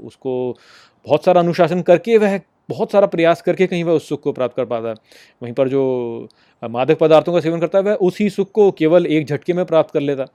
[0.05, 0.57] उसको
[1.05, 4.55] बहुत सारा अनुशासन करके वह बहुत सारा प्रयास करके कहीं वह उस सुख को प्राप्त
[4.57, 4.95] कर पाता है।
[5.41, 6.27] वहीं पर जो
[6.63, 9.93] मादक पदार्थों का सेवन करता है, वह उसी सुख को केवल एक झटके में प्राप्त
[9.93, 10.25] कर लेता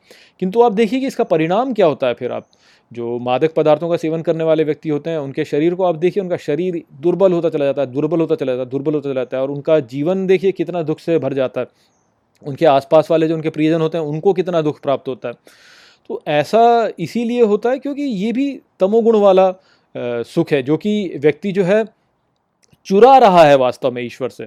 [0.42, 2.46] किंतु आप देखिए कि इसका परिणाम क्या होता है फिर आप।
[2.92, 6.22] जो मादक पदार्थों का सेवन करने वाले व्यक्ति होते हैं, उनके शरीर को आप देखिए,
[6.22, 9.20] उनका शरीर दुर्बल होता चला जाता है, दुर्बल होता चला जाता है, दुर्बल होता चला
[9.20, 11.66] जाता है और उनका जीवन देखिए कितना दुख से भर जाता है।
[12.42, 15.34] उनके आसपास वाले जो उनके प्रियजन होते हैं, उनको कितना दुख प्राप्त होता है।
[16.10, 19.52] तो ऐसा इसीलिए होता है क्योंकि ये भी तमोगुण वाला
[20.24, 21.84] सुख है, जो कि व्यक्ति जो है,
[22.86, 24.46] चुरा रहा है वास्तव में ईश्वर से।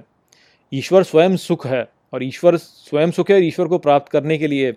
[0.72, 4.72] ईश्वर स्वयं सुख है और ईश्वर स्वयं सुख है ईश्वर को प्राप्त करने के लिए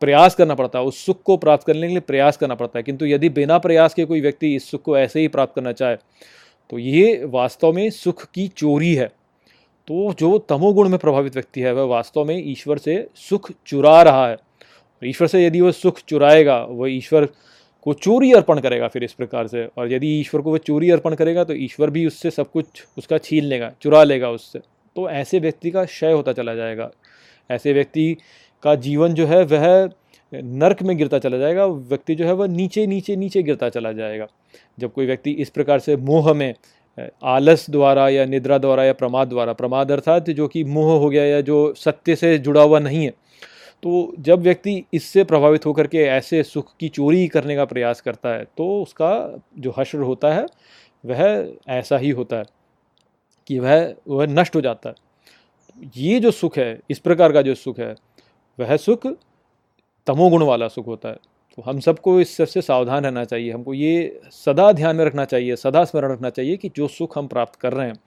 [0.00, 2.82] प्रयास करना पड़ता है, उस सुख को प्राप्त करने के लिए प्रयास करना पड़ता है।
[2.82, 5.96] किंतु यदि बिना प्रयास के कोई व्यक्ति इस सुख को ऐसे ही प्राप्त करना चाहे
[6.70, 9.06] तो ये वास्तव में सुख की चोरी है।
[9.88, 14.28] तो जो तमोगुण में प्रभावित व्यक्ति है, वह वास्तव में ईश्वर से सुख चुरा रहा
[14.28, 14.36] है।
[15.02, 17.26] ईश्वर से यदि वह सुख चुराएगा, वह ईश्वर
[17.82, 21.14] को चोरी अर्पण करेगा फिर इस प्रकार से। और यदि ईश्वर को वह चोरी अर्पण
[21.14, 24.58] करेगा तो ईश्वर भी उससे सब कुछ उसका छीन लेगा, चुरा लेगा उससे।
[24.96, 26.90] तो ऐसे व्यक्ति का क्षय होता चला जाएगा।
[27.50, 28.16] ऐसे व्यक्ति
[28.62, 29.88] का जीवन जो है, वह
[30.32, 34.26] नरक में गिरता चला जाएगा, व्यक्ति जो है, वह नीचे नीचे नीचे गिरता चला जाएगा।
[34.78, 36.54] जब कोई व्यक्ति इस प्रकार से मोह में
[37.24, 41.24] आलस द्वारा या निद्रा द्वारा या प्रमाद द्वारा, प्रमाद अर्थात जो कि मोह हो गया
[41.24, 43.12] या जो सत्य से जुड़ा हुआ नहीं है
[43.82, 48.28] तो जब व्यक्ति इससे प्रभावित होकर के ऐसे सुख की चोरी करने का प्रयास करता
[48.28, 49.12] है तो उसका
[49.58, 50.44] जो हश्र होता है,
[51.04, 52.44] वह ऐसा ही होता है
[53.46, 54.94] कि वह वह नष्ट हो जाता है।
[55.96, 57.94] ये जो सुख है, इस प्रकार का जो सुख है
[58.58, 59.06] वह सुख
[60.06, 61.16] तमोगुण वाला सुख होता है।
[61.58, 65.56] तो हम सबको इस सबसे सावधान रहना चाहिए। हमको ये सदा ध्यान में रखना चाहिए,
[65.56, 67.98] सदा स्मरण रखना चाहिए कि जो सुख हम प्राप्त कर रहे हैं,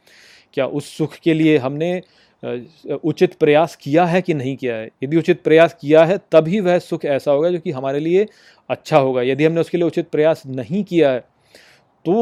[0.54, 2.02] क्या उस सुख के लिए हमने
[3.04, 4.90] उचित प्रयास किया है कि नहीं किया है?
[5.04, 8.26] यदि उचित प्रयास किया है, तभी वह सुख ऐसा होगा जो कि हमारे लिए
[8.70, 11.20] अच्छा होगा। यदि हमने उसके लिए उचित प्रयास नहीं किया है
[12.06, 12.14] तो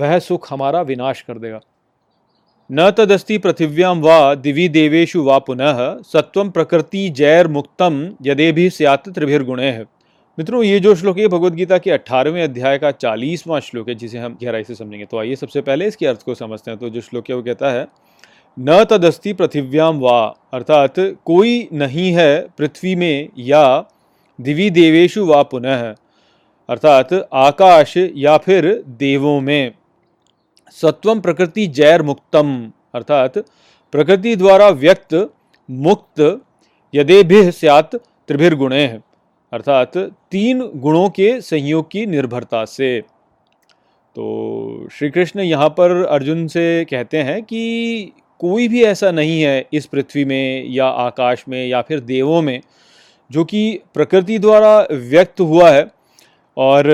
[0.00, 1.60] वह सुख हमारा विनाश कर देगा।
[2.72, 9.08] न तदस्ति पृथिव्यां वा दिवि देवेशु वा पुनः सत्वम प्रकृति जैर मुक्तम यदे भी स्यात
[9.08, 9.82] त्रिभिर्गुणे। है
[10.38, 14.36] मित्रों, ये जो श्लोक है भगवदगीता के अठारहवें अध्याय का चालीसवां श्लोक है, जिसे हम
[14.42, 17.30] गहराई से समझेंगे तो आइए सबसे पहले इसके अर्थ को समझते हैं। तो जो श्लोक
[17.30, 17.86] है, वो कहता है,
[18.56, 20.18] न तदस्ति पृथिव्याम वा
[20.54, 23.64] अर्थात कोई नहीं है पृथ्वी में या
[24.38, 25.84] दिवी देवेशु वा पुनः,
[26.68, 29.72] अर्थात आकाश या फिर देवों में।
[30.76, 32.50] सत्वम प्रकृति जैर मुक्तम
[32.94, 33.38] अर्थात
[33.92, 35.14] प्रकृति द्वारा व्यक्त,
[35.68, 36.20] मुक्त
[36.94, 38.86] यदे भी स्यात त्रिभिर्गुणे,
[39.52, 39.96] अर्थात
[40.30, 43.00] तीन गुणों के संयोग की निर्भरता से।
[44.16, 49.64] तो श्री कृष्ण यहाँ पर अर्जुन से कहते हैं कि कोई भी ऐसा नहीं है
[49.72, 52.60] इस पृथ्वी में या आकाश में या फिर देवों में
[53.30, 55.86] जो कि प्रकृति द्वारा व्यक्त हुआ है
[56.56, 56.90] और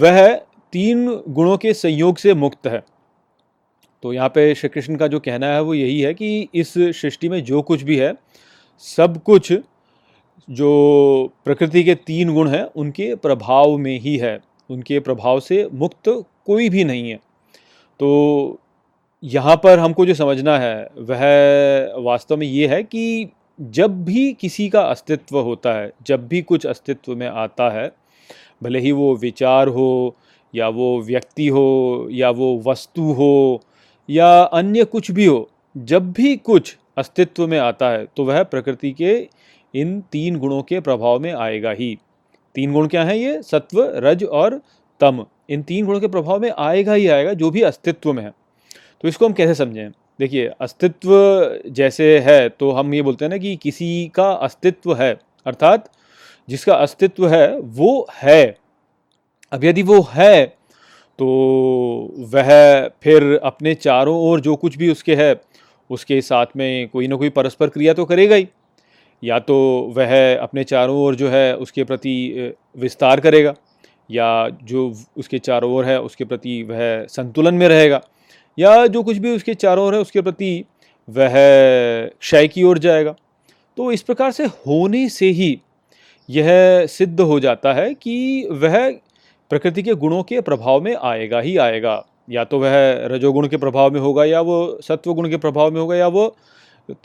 [0.00, 0.26] वह
[0.72, 2.82] तीन गुणों के संयोग से मुक्त है।
[4.02, 7.28] तो यहाँ पे श्री कृष्ण का जो कहना है वो यही है कि इस सृष्टि
[7.28, 8.14] में जो कुछ भी है,
[8.78, 9.52] सब कुछ
[10.50, 16.24] जो प्रकृति के तीन गुण हैं, उनके प्रभाव में ही है। उनके प्रभाव से मुक्त
[16.46, 17.16] कोई भी नहीं है।
[18.00, 18.60] तो
[19.24, 21.20] यहाँ पर हमको जो समझना है, वह
[21.98, 23.28] वास्तव में ये है कि
[23.60, 27.92] जब भी किसी का अस्तित्व होता है, जब भी कुछ अस्तित्व में आता है,
[28.62, 30.16] भले ही वो विचार हो,
[30.54, 33.62] या वो व्यक्ति हो, या वो वस्तु हो
[34.08, 38.90] या अन्य कुछ भी हो, जब भी कुछ अस्तित्व में आता है तो वह प्रकृति
[38.92, 39.12] के
[39.74, 41.96] इन तीन गुणों के प्रभाव में आएगा ही।
[42.54, 43.40] तीन गुण क्या हैं ये?
[43.42, 44.60] सत्व, रज और
[45.00, 48.32] तम। इन तीन गुणों के प्रभाव में आएगा ही आएगा, जो भी अस्तित्व में है।
[49.02, 49.90] तो इसको हम कैसे समझें?
[50.20, 55.12] देखिए, अस्तित्व जैसे है तो हम ये बोलते हैं ना कि किसी का अस्तित्व है,
[55.46, 55.90] अर्थात
[56.48, 58.56] जिसका अस्तित्व है, वो है।
[59.52, 60.56] अब यदि वो है
[61.18, 61.26] तो
[62.32, 62.48] वह
[63.02, 65.34] फिर अपने चारों ओर जो कुछ भी उसके है,
[65.90, 68.48] उसके साथ में कोई ना कोई परस्पर क्रिया तो करेगा ही।
[69.22, 69.56] या तो
[69.96, 73.54] वह अपने चारों ओर जो है, उसके प्रति विस्तार करेगा,
[74.10, 78.00] या जो उसके चारों ओर है, उसके प्रति वह संतुलन में रहेगा,
[78.58, 80.64] या जो कुछ भी उसके चारों ओर है, उसके प्रति
[81.08, 81.34] वह
[82.20, 83.14] क्षय की ओर जाएगा।
[83.76, 85.58] तो इस प्रकार से होने से ही
[86.28, 88.88] यह सिद्ध हो जाता है कि वह
[89.52, 92.72] प्रकृति के गुणों के प्रभाव में आएगा ही आएगा। या तो वह
[93.06, 96.24] रजोगुण के प्रभाव में होगा या वो सत्व गुण के प्रभाव में होगा या वो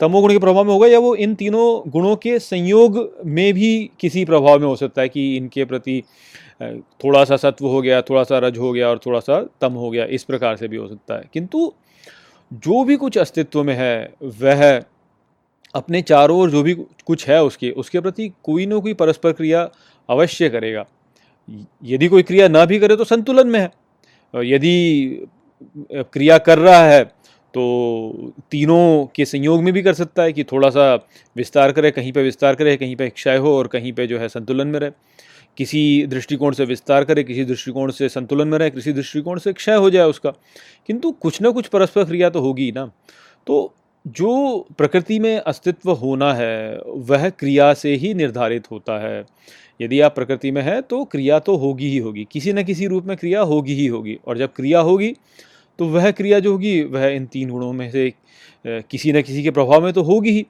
[0.00, 4.24] तमोगुण के प्रभाव में होगा या वो इन तीनों गुणों के संयोग में भी किसी
[4.24, 6.02] प्रभाव में हो सकता है कि इनके प्रति
[7.04, 9.90] थोड़ा सा सत्व हो गया थोड़ा सा रज हो गया और थोड़ा सा तम हो
[9.90, 11.72] गया, इस प्रकार से भी हो सकता है। किंतु
[12.52, 14.82] जो भी कुछ अस्तित्व में है, वह
[15.74, 19.68] अपने चारों ओर जो भी कुछ है उसके उसके प्रति कोई ना कोई परस्पर क्रिया
[20.08, 20.86] अवश्य करेगा।
[21.84, 23.70] यदि कोई क्रिया ना भी करे तो संतुलन में है।
[24.34, 25.26] यदि
[25.92, 27.04] क्रिया कर रहा है
[27.54, 30.94] तो तीनों के संयोग में भी कर सकता है कि थोड़ा सा
[31.36, 34.28] विस्तार करे, कहीं पे विस्तार करे, कहीं पे क्षय हो और कहीं पे जो है
[34.28, 34.90] संतुलन में रहे।
[35.56, 39.74] किसी दृष्टिकोण से विस्तार करे, किसी दृष्टिकोण से संतुलन में रहे, किसी दृष्टिकोण से क्षय
[39.74, 40.30] हो जाए उसका।
[40.86, 42.90] किंतु कुछ ना कुछ परस्पर क्रिया तो होगी ना।
[43.46, 43.74] तो
[44.06, 49.24] जो प्रकृति में अस्तित्व होना है, वह क्रिया से ही निर्धारित होता है।
[49.80, 53.04] यदि आप प्रकृति में है तो क्रिया तो होगी ही होगी। किसी न किसी रूप
[53.04, 55.14] में क्रिया होगी ही होगी। और जब क्रिया होगी
[55.78, 58.12] तो वह क्रिया जो होगी, वह इन तीन गुणों में से
[58.64, 60.46] किसी न किसी के प्रभाव में तो होगी ही।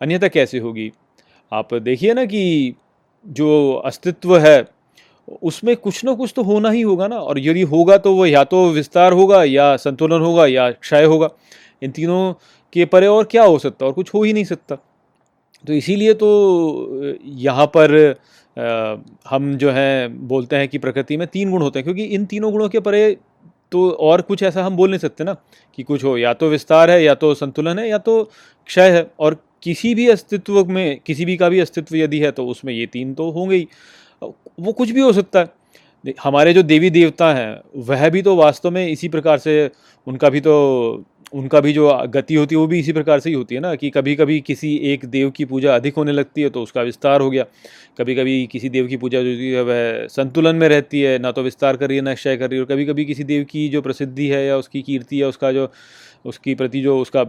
[0.00, 0.90] अन्यथा कैसे होगी?
[1.52, 2.74] आप देखिए ना कि
[3.24, 4.64] जो अस्तित्व है,
[5.42, 8.44] उसमें कुछ ना कुछ तो होना ही होगा ना। और यदि होगा तो वह या
[8.44, 11.28] तो विस्तार होगा, या संतुलन होगा, या क्षय होगा।
[11.82, 12.32] इन तीनों
[12.72, 13.86] के परे और क्या हो सकता?
[13.86, 14.74] और कुछ हो ही नहीं सकता।
[15.64, 18.14] तो इसीलिए तो यहाँ पर
[18.56, 22.52] हम जो हैं, बोलते हैं कि प्रकृति में तीन गुण होते हैं, क्योंकि इन तीनों
[22.52, 23.16] गुणों के परे
[23.72, 25.36] तो और कुछ ऐसा हम बोल नहीं सकते ना,
[25.78, 28.22] कि कुछ हो, या तो विस्तार है, या तो संतुलन है, या तो
[28.68, 32.46] क्षय है, और किसी भी अस्तित्व में, किसी भी का भी अस्तित्व यदि है तो
[32.46, 33.66] उसमें ये तीन तो होंगे ही।
[34.22, 38.70] वो कुछ भी हो सकता है। हमारे जो देवी देवता हैं, वह भी तो वास्तव
[38.70, 39.70] में इसी प्रकार से,
[40.06, 43.34] उनका भी तो उनका भी जो गति होती है, वो भी इसी प्रकार से ही
[43.34, 46.48] होती है ना, कि कभी कभी किसी एक देव की पूजा अधिक होने लगती है
[46.50, 47.44] तो उसका विस्तार हो गया।
[47.98, 51.42] कभी कभी किसी देव की पूजा जो है, वह संतुलन में रहती है, ना तो
[51.42, 53.68] विस्तार कर रही है, ना क्षय कर रही है, और कभी कभी किसी देव की
[53.68, 55.68] जो प्रसिद्धि है या उसकी कीर्ति है उसका जो,
[56.24, 57.22] उसकी प्रति जो उसका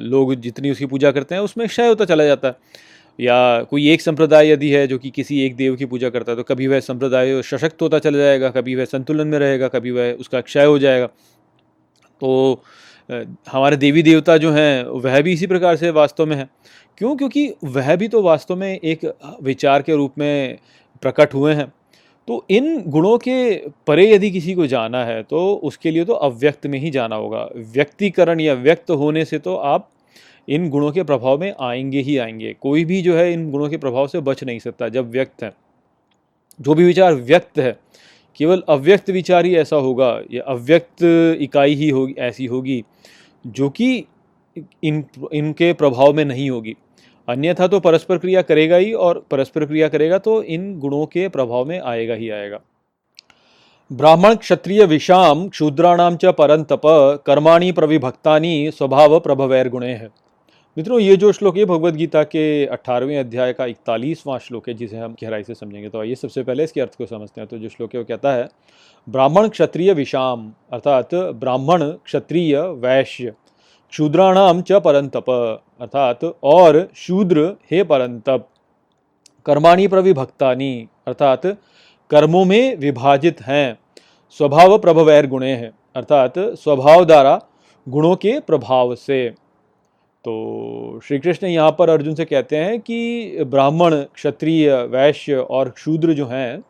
[0.00, 2.86] लोग जितनी उसकी पूजा करते हैं, उसमें क्षय होता चला जाता है।
[3.18, 6.36] या कोई एक संप्रदाय यदि है, जो कि किसी एक देव की पूजा करता है
[6.36, 10.12] तो कभी वह संप्रदाय सशक्त होता चला जाएगा, कभी वह संतुलन में रहेगा, कभी वह
[10.12, 11.06] उसका क्षय हो जाएगा।
[12.20, 12.62] तो
[13.08, 16.48] हमारे देवी देवता जो हैं, वह भी इसी प्रकार से वास्तव में है।
[16.98, 17.14] क्यों?
[17.16, 19.04] क्योंकि वह भी तो वास्तव में एक
[19.42, 20.58] विचार के रूप में
[21.02, 21.72] प्रकट हुए हैं।
[22.28, 23.54] तो इन गुणों के
[23.86, 27.48] परे यदि किसी को जाना है तो उसके लिए तो अव्यक्त में ही जाना होगा।
[27.56, 29.88] व्यक्तिकरण या व्यक्त होने से तो आप
[30.48, 33.76] इन गुणों के प्रभाव में आएँगे ही आएँगे। कोई भी जो है, इन गुणों के
[33.76, 35.52] प्रभाव से बच नहीं सकता जब व्यक्त है।
[36.60, 37.76] जो भी विचार व्यक्त है
[38.38, 41.02] केवल अव्यक्त विचार ही ऐसा होगा, या अव्यक्त
[41.40, 42.82] इकाई ही होगी, ऐसी होगी,
[43.46, 44.04] जो कि
[44.84, 46.74] इन, इनके प्रभाव में नहीं होगी।
[47.28, 51.64] अन्यथा तो परस्पर क्रिया करेगा ही, और परस्पर क्रिया करेगा तो इन गुणों के प्रभाव
[51.64, 52.60] में आएगा ही आएगा।
[53.90, 56.80] ब्राह्मण क्षत्रिय विषाम शूद्राणाम च परंतप,
[57.26, 60.08] कर्माणी प्रविभक्तानि स्वभाव प्रभवैर गुणे है
[60.78, 64.96] मित्रों, ये जो श्लोक है भगवत गीता के अट्ठारहवें अध्याय का इकतालीसवां श्लोक है, जिसे
[64.96, 67.68] हम गहराई से समझेंगे। तो आइए सबसे पहले इसके अर्थ को समझते हैं। तो जो
[67.68, 68.48] श्लोक है, वो कहता है,
[69.08, 73.32] ब्राह्मण क्षत्रिय विषाम, अर्थात ब्राह्मण क्षत्रिय वैश्य
[73.92, 75.30] शूद्राणाम च परंतप,
[75.80, 78.46] अर्थात और शूद्र हे परंतप,
[79.46, 81.46] कर्माणी प्रविभक्तानी, अर्थात
[82.10, 83.78] कर्मों में विभाजित हैं,
[84.40, 87.38] स्वभाव प्रभवैर गुणे हैं अर्थात स्वभाव द्वारा
[87.86, 89.47] गुणों के प्रभाव से।
[90.24, 96.12] तो श्री कृष्ण यहाँ पर अर्जुन से कहते हैं कि ब्राह्मण, क्षत्रिय, वैश्य और शूद्र
[96.12, 96.62] जो हैं,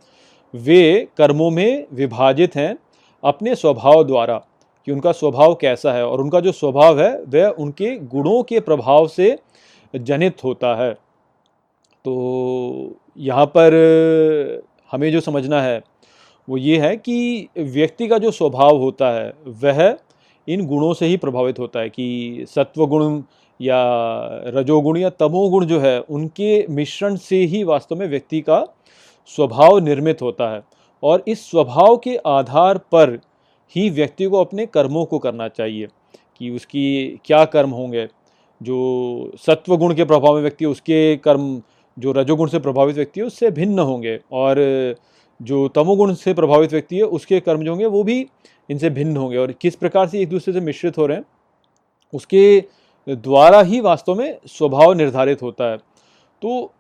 [0.55, 2.77] वे कर्मों में विभाजित हैं
[3.25, 4.37] अपने स्वभाव द्वारा,
[4.87, 9.09] कि उनका स्वभाव कैसा है और उनका जो स्वभाव है, वह उनके गुणों के प्रभाव
[9.09, 9.37] से
[9.95, 10.93] जनित होता है।
[12.05, 15.83] तो यहाँ पर हमें जो समझना है,
[16.49, 19.99] वो ये है कि व्यक्ति का जो स्वभाव होता है, वह
[20.49, 23.23] इन गुणों से ही प्रभावित होता है कि सत्वगुण
[23.61, 23.83] या
[24.47, 28.65] रजोगुण या तमोगुण जो है, उनके मिश्रण से ही वास्तव में व्यक्ति का
[29.27, 30.61] स्वभाव निर्मित होता है।
[31.03, 33.21] और इस स्वभाव के आधार पर
[33.77, 35.89] ही व्यक्ति को अपने कर्मों को करना चाहिए
[36.39, 38.09] कि उसकी क्या कर्म होंगे।
[38.63, 41.63] जो सत्व गुण के प्रभाव में व्यक्ति, उसके कर्म,
[41.99, 44.57] जो रजोगुण से प्रभावित व्यक्ति है उससे भिन्न होंगे। और
[45.43, 48.27] जो तमोगुण से प्रभावित व्यक्ति है, उसके कर्म जो होंगे, वो भी
[48.71, 51.25] इनसे भिन्न होंगे। और किस प्रकार से एक दूसरे से मिश्रित हो रहे हैं,
[52.15, 52.65] उसके
[53.09, 55.77] द्वारा ही वास्तव में स्वभाव निर्धारित होता है।
[56.43, 56.73] तो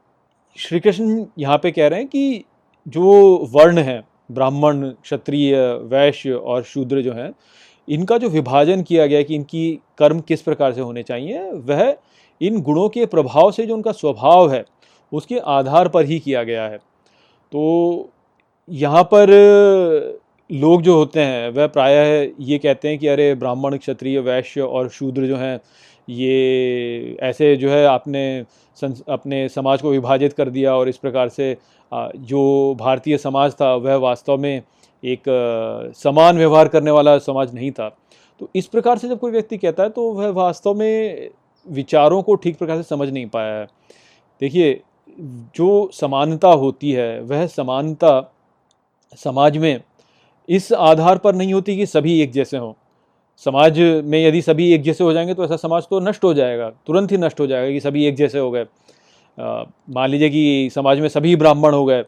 [0.58, 2.44] श्री कृष्ण यहाँ पे कह रहे हैं कि
[2.86, 7.32] जो वर्ण है, ब्राह्मण, क्षत्रिय, वैश्य और शूद्र जो हैं,
[7.88, 11.96] इनका जो विभाजन किया गया कि इनकी कर्म किस प्रकार से होने चाहिए, वह
[12.40, 14.64] इन गुणों के प्रभाव से जो उनका स्वभाव है,
[15.12, 16.78] उसके आधार पर ही किया गया है।
[17.52, 18.10] तो
[18.68, 19.28] यहाँ पर
[20.50, 24.88] लोग जो होते हैं, वह प्रायः ये कहते हैं कि, अरे, ब्राह्मण, क्षत्रिय, वैश्य और
[24.88, 25.60] शूद्र जो हैं,
[26.08, 28.44] ये ऐसे जो है आपने
[29.08, 31.56] अपने समाज को विभाजित कर दिया और इस प्रकार से
[31.92, 34.62] जो भारतीय समाज था, वह वास्तव में
[35.04, 35.22] एक
[35.96, 37.88] समान व्यवहार करने वाला समाज नहीं था।
[38.40, 41.28] तो इस प्रकार से जब कोई व्यक्ति कहता है तो वह वास्तव में
[41.66, 43.66] विचारों को ठीक प्रकार से समझ नहीं पाया है।
[44.40, 44.80] देखिए,
[45.56, 48.34] जो समानता होती है, वह समानता
[49.16, 49.80] समाज में
[50.48, 52.72] इस आधार पर नहीं होती कि सभी एक जैसे हों।
[53.42, 56.70] समाज में यदि सभी एक जैसे हो जाएँगे तो ऐसा समाज तो नष्ट हो जाएगा,
[56.86, 58.66] तुरंत ही नष्ट हो जाएगा कि सभी एक जैसे हो गए।
[59.38, 62.02] मान लीजिए कि समाज में सभी ब्राह्मण हो गए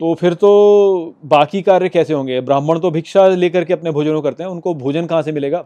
[0.00, 2.40] तो फिर तो बाकी कार्य कैसे होंगे?
[2.40, 5.64] ब्राह्मण तो भिक्षा लेकर के अपने भोजनों करते हैं, उनको भोजन कहाँ से मिलेगा?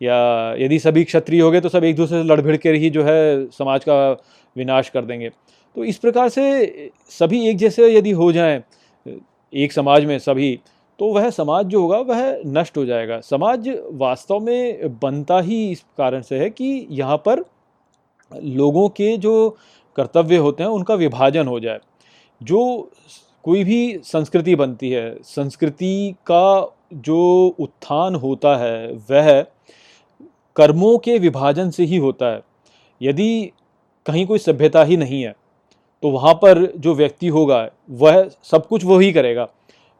[0.00, 2.90] या यदि सभी क्षत्रिय हो गए तो सब एक दूसरे से लड़ भिड़ कर ही
[2.90, 4.10] जो है समाज का
[4.56, 5.28] विनाश कर देंगे।
[5.76, 8.62] तो इस प्रकार से सभी एक जैसे यदि हो जाएँ
[9.52, 10.58] एक समाज में सभी
[10.98, 15.84] तो वह समाज जो होगा वह नष्ट हो जाएगा। समाज वास्तव में बनता ही इस
[15.98, 17.44] कारण से है कि यहाँ पर
[18.32, 19.56] लोगों के जो
[19.96, 21.80] कर्तव्य होते हैं, उनका विभाजन हो जाए।
[22.40, 22.90] जो
[23.44, 29.40] कोई भी संस्कृति बनती है, संस्कृति का जो उत्थान होता है, वह
[30.56, 32.42] कर्मों के विभाजन से ही होता है।
[33.00, 33.52] यदि
[34.06, 35.34] कहीं कोई सभ्यता ही नहीं है
[36.02, 39.48] तो वहाँ पर जो व्यक्ति होगा, वह सब कुछ वही करेगा।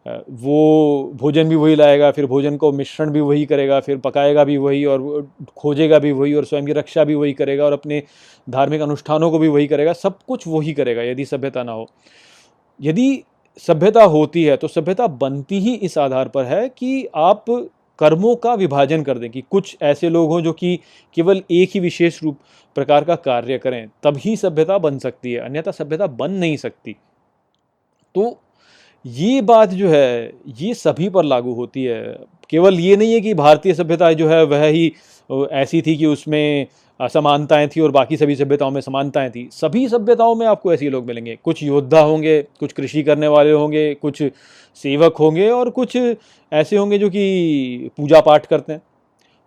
[0.06, 4.56] वो भोजन भी वही लाएगा, फिर भोजन को मिश्रण भी वही करेगा, फिर पकाएगा भी
[4.56, 8.02] वही और खोजेगा भी वही और स्वयं की रक्षा भी वही करेगा और अपने
[8.46, 11.88] धार्मिक अनुष्ठानों को भी वही करेगा। सब कुछ वही करेगा यदि सभ्यता ना हो।
[12.80, 13.22] यदि
[13.60, 17.44] सभ्यता होती है तो सभ्यता बनती ही इस आधार पर है कि आप
[17.98, 20.78] कर्मों का विभाजन कर दें कि कुछ ऐसे लोग हों जो कि
[21.14, 22.38] केवल एक ही विशेष रूप
[22.74, 26.96] प्रकार का कार्य करें, तभी सभ्यता बन सकती है, अन्यथा सभ्यता बन नहीं सकती।
[28.14, 28.40] तो
[29.07, 32.18] ये बात जो है, ये सभी पर लागू होती है।
[32.50, 34.92] केवल ये नहीं है कि भारतीय सभ्यता जो है, वह ही
[35.52, 36.66] ऐसी थी कि उसमें
[37.00, 41.07] असमानताएँ थी और बाकी सभी सभ्यताओं में समानताएँ थी। सभी सभ्यताओं में आपको ऐसे लोग
[41.07, 44.22] मिलेंगे। कुछ योद्धा होंगे, कुछ कृषि करने वाले होंगे, कुछ
[44.76, 45.98] सेवक होंगे और कुछ
[46.52, 48.82] ऐसे होंगे जो कि पूजा पाठ करते हैं।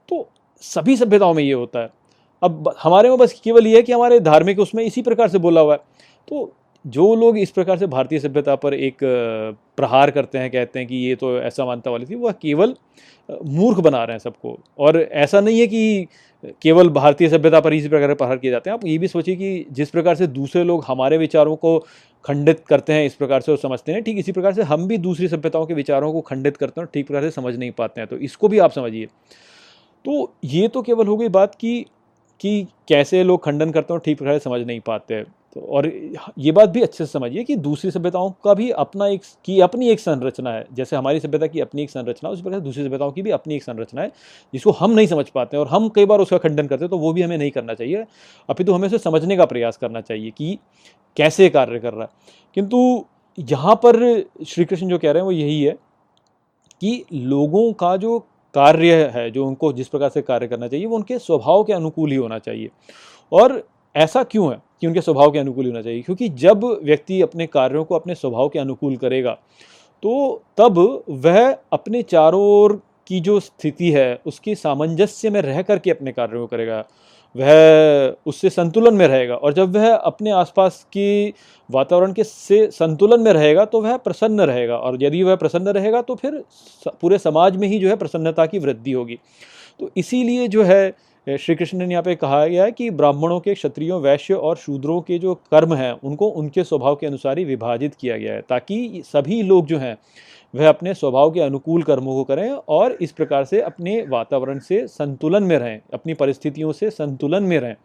[0.09, 0.29] तो
[0.61, 1.89] सभी सभ्यताओं में ये होता है।
[2.43, 5.61] अब हमारे में बस केवल ये है कि हमारे धार्मिक उसमें इसी प्रकार से बोला
[5.61, 5.79] हुआ है।
[6.27, 6.53] तो
[6.85, 8.97] जो लोग इस प्रकार से भारतीय सभ्यता पर एक
[9.77, 12.75] प्रहार करते हैं, कहते हैं कि ये तो ऐसा मानता वाली थी, वह केवल
[13.29, 16.07] मूर्ख बना रहे हैं सबको। और ऐसा नहीं है कि
[16.61, 19.65] केवल भारतीय सभ्यता पर इसी प्रकार प्रहार किए जाते हैं। आप ये भी सोचिए कि
[19.71, 21.77] जिस प्रकार से दूसरे लोग हमारे विचारों को
[22.25, 24.97] खंडित करते हैं, इस प्रकार से और समझते हैं, ठीक इसी प्रकार से हम भी
[24.99, 28.07] दूसरी सभ्यताओं के विचारों को खंडित करते हैं ठीक प्रकार से समझ नहीं पाते हैं
[28.07, 29.05] तो इसको भी आप समझिए।
[30.05, 31.85] तो ये तो केवल हो गई बात कि
[32.41, 35.23] कि कैसे लोग खंडन करते हैं और ठीक प्रकार से समझ नहीं पाते
[35.55, 35.85] तो और
[36.37, 39.89] ये बात भी अच्छे से समझिए कि दूसरी सभ्यताओं का भी अपना एक, की अपनी
[39.89, 43.21] एक संरचना है। जैसे हमारी सभ्यता की अपनी एक संरचना उसी प्रकार दूसरी सभ्यताओं की
[43.21, 44.11] भी अपनी एक संरचना है,
[44.53, 46.97] जिसको हम नहीं समझ पाते हैं और हम कई बार उसका खंडन करते हैं तो
[46.97, 48.05] वो भी हमें नहीं करना चाहिए।
[48.49, 50.57] अपितु तो हमें उसे समझने का प्रयास करना चाहिए कि
[51.17, 52.09] कैसे कार्य कर रहा है।
[52.55, 53.05] किंतु
[53.37, 55.71] यहाँ पर श्री कृष्ण जो कह रहे हैं वो यही है
[56.81, 58.19] कि लोगों का जो
[58.55, 62.11] कार्य है, जो उनको जिस प्रकार से कार्य करना चाहिए, वो उनके स्वभाव के अनुकूल
[62.11, 62.69] ही होना चाहिए।
[63.31, 63.63] और
[63.95, 66.01] ऐसा क्यों है कि उनके स्वभाव के अनुकूल होना चाहिए?
[66.01, 69.38] क्योंकि जब व्यक्ति अपने कार्यों को अपने स्वभाव के अनुकूल करेगा
[70.03, 70.77] तो तब
[71.10, 76.41] वह अपने चारों ओर की जो स्थिति है, उसकी सामंजस्य में रह करके अपने कार्यों
[76.41, 76.84] को करेगा।
[77.36, 81.34] वह उससे संतुलन में रहेगा और जब वह अपने आसपास की
[81.69, 86.01] वातावरण के से संतुलन में रहेगा तो वह प्रसन्न रहेगा और यदि वह प्रसन्न रहेगा
[86.01, 86.43] तो फिर
[87.01, 89.19] पूरे समाज में ही जो है प्रसन्नता की वृद्धि होगी।
[89.79, 90.93] तो इसीलिए जो है
[91.27, 94.99] श्री कृष्ण ने यहाँ पे कहा गया है कि ब्राह्मणों के क्षत्रियों, वैश्य और शूद्रों
[95.01, 99.01] के जो कर्म हैं, उनको उनके स्वभाव के अनुसार ही विभाजित किया गया है, ताकि
[99.05, 99.97] सभी लोग जो हैं,
[100.53, 104.88] वह अपने स्वभाव के अनुकूल कर्मों को करें और इस प्रकार से अपने वातावरण से
[104.88, 107.75] संतुलन में रहें, अपनी परिस्थितियों से संतुलन में रहें।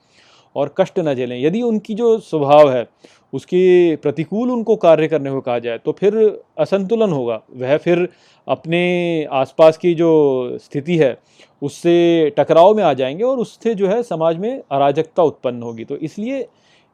[0.57, 2.87] और कष्ट न झेलें। यदि उनकी जो स्वभाव है,
[3.33, 6.17] उसके प्रतिकूल उनको कार्य करने को कहा जाए तो फिर
[6.59, 8.09] असंतुलन होगा। वह फिर
[8.47, 11.17] अपने आसपास की जो स्थिति है,
[11.63, 15.97] उससे टकराव में आ जाएँगे और उससे जो है समाज में अराजकता उत्पन्न होगी। तो
[15.97, 16.47] इसलिए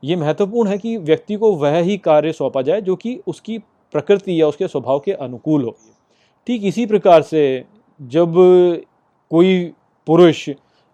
[0.03, 3.59] ये महत्वपूर्ण है कि व्यक्ति को वह ही कार्य सौंपा जाए, जो कि उसकी
[3.95, 5.77] प्रकृति या उसके स्वभाव के अनुकूल हो।
[6.47, 7.65] ठीक इसी प्रकार से
[8.01, 8.35] जब
[9.31, 9.65] कोई
[10.07, 10.49] पुरुष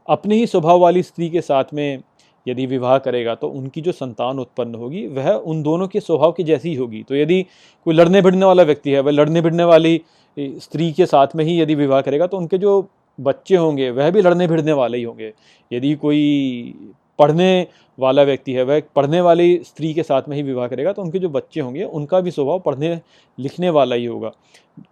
[0.09, 2.03] अपने ही स्वभाव वाली स्त्री के साथ में
[2.47, 6.45] यदि विवाह करेगा तो उनकी जो संतान उत्पन्न होगी, वह उन दोनों के स्वभाव की
[6.45, 7.43] जैसी ही होगी। तो यदि
[7.87, 10.01] कोई लड़ने भिड़ने वाला व्यक्ति है, वह लड़ने भिड़ने वाली
[10.37, 14.23] स्त्री के साथ में ही यदि विवाह करेगा तो उनके जो बच्चे होंगे, वह भी
[14.23, 15.33] लड़ने भिड़ने वाले ही होंगे।
[15.71, 16.75] यदि कोई
[17.19, 17.67] पढ़ने
[17.99, 21.19] वाला व्यक्ति है, वह पढ़ने वाली स्त्री के साथ में ही विवाह करेगा तो उनके
[21.19, 22.99] जो बच्चे होंगे, उनका भी स्वभाव पढ़ने,
[23.39, 24.31] लिखने वाला ही होगा।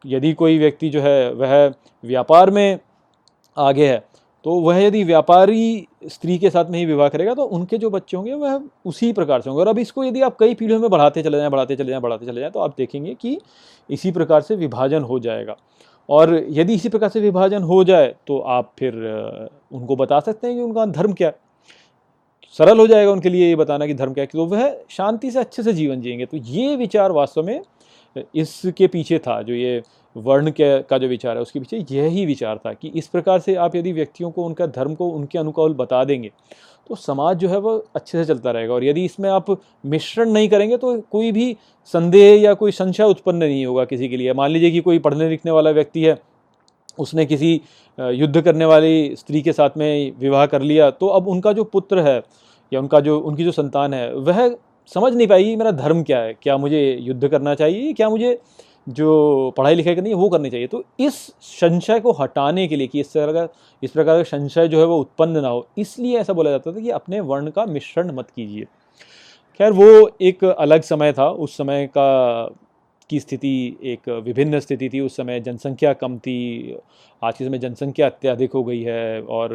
[0.07, 1.73] यदि कोई व्यक्ति जो है, वह
[2.05, 2.79] व्यापार में
[3.57, 3.99] आगे है
[4.44, 8.16] तो वह यदि व्यापारी स्त्री के साथ में ही विवाह करेगा तो उनके जो बच्चे
[8.16, 11.22] होंगे वह उसी प्रकार से होंगे। और अब इसको यदि आप कई पीढ़ियों में बढ़ाते
[11.22, 13.38] चले जाएँ, बढ़ाते चले जाएँ, बढ़ाते चले जाएँ तो आप देखेंगे कि
[13.90, 15.57] इसी प्रकार से विभाजन हो जाएगा।
[16.09, 18.94] और यदि इसी प्रकार से विभाजन हो जाए तो आप फिर
[19.72, 21.33] उनको बता सकते हैं कि उनका धर्म क्या
[22.55, 25.38] सरल हो जाएगा उनके लिए ये बताना कि धर्म क्या है तो वह शांति से
[25.38, 27.61] अच्छे से जीवन जिएँगे। तो ये विचार वास्तव में
[28.35, 29.83] इसके पीछे था, जो ये
[30.16, 33.55] वर्ण के, का जो विचार है, उसके पीछे यही विचार था कि इस प्रकार से
[33.57, 36.31] आप यदि व्यक्तियों को, उनका धर्म को, उनके अनुकूल बता देंगे
[36.90, 39.51] तो समाज जो है वह अच्छे से चलता रहेगा। और यदि इसमें आप
[39.87, 41.57] मिश्रण नहीं करेंगे तो कोई भी
[41.94, 45.29] संदेह या कोई संशय उत्पन्न नहीं होगा किसी के लिए। मान लीजिए कि कोई पढ़ने
[45.29, 46.18] लिखने वाला व्यक्ति है,
[46.99, 47.61] उसने किसी
[47.99, 52.01] युद्ध करने वाली स्त्री के साथ में विवाह कर लिया तो अब उनका जो पुत्र
[52.01, 52.23] है,
[52.73, 54.57] या उनका जो, उनकी जो संतान है, वह
[54.92, 56.35] समझ नहीं पाएगी मेरा धर्म क्या है?
[56.35, 58.38] क्या मुझे युद्ध करना चाहिए क्या मुझे
[58.87, 62.87] जो पढ़ाई लिखाई करनी है, वो करनी चाहिए। तो इस संशय को हटाने के लिए
[62.87, 63.49] कि इस तरह का,
[63.83, 66.81] इस प्रकार का संशय जो है वो उत्पन्न ना हो, इसलिए ऐसा बोला जाता था
[66.81, 68.64] कि अपने वर्ण का मिश्रण मत कीजिए।
[69.61, 72.45] खैर, वो एक अलग समय था। उस समय का,
[73.11, 76.77] की स्थिति एक विभिन्न स्थिति थी। उस समय जनसंख्या कम थी,
[77.23, 79.51] आज के समय जनसंख्या अत्याधिक हो गई है और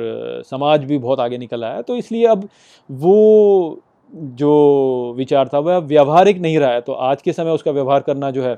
[0.46, 2.48] समाज भी बहुत आगे निकल आया। तो इसलिए अब
[2.90, 3.82] वो
[4.14, 8.32] जो विचार था, वह व्यवहारिक नहीं रहा है। तो आज के समय उसका व्यवहार करना
[8.32, 8.58] जो है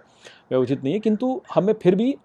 [0.52, 2.16] वह उचित नहीं है, किंतु हमें फिर भी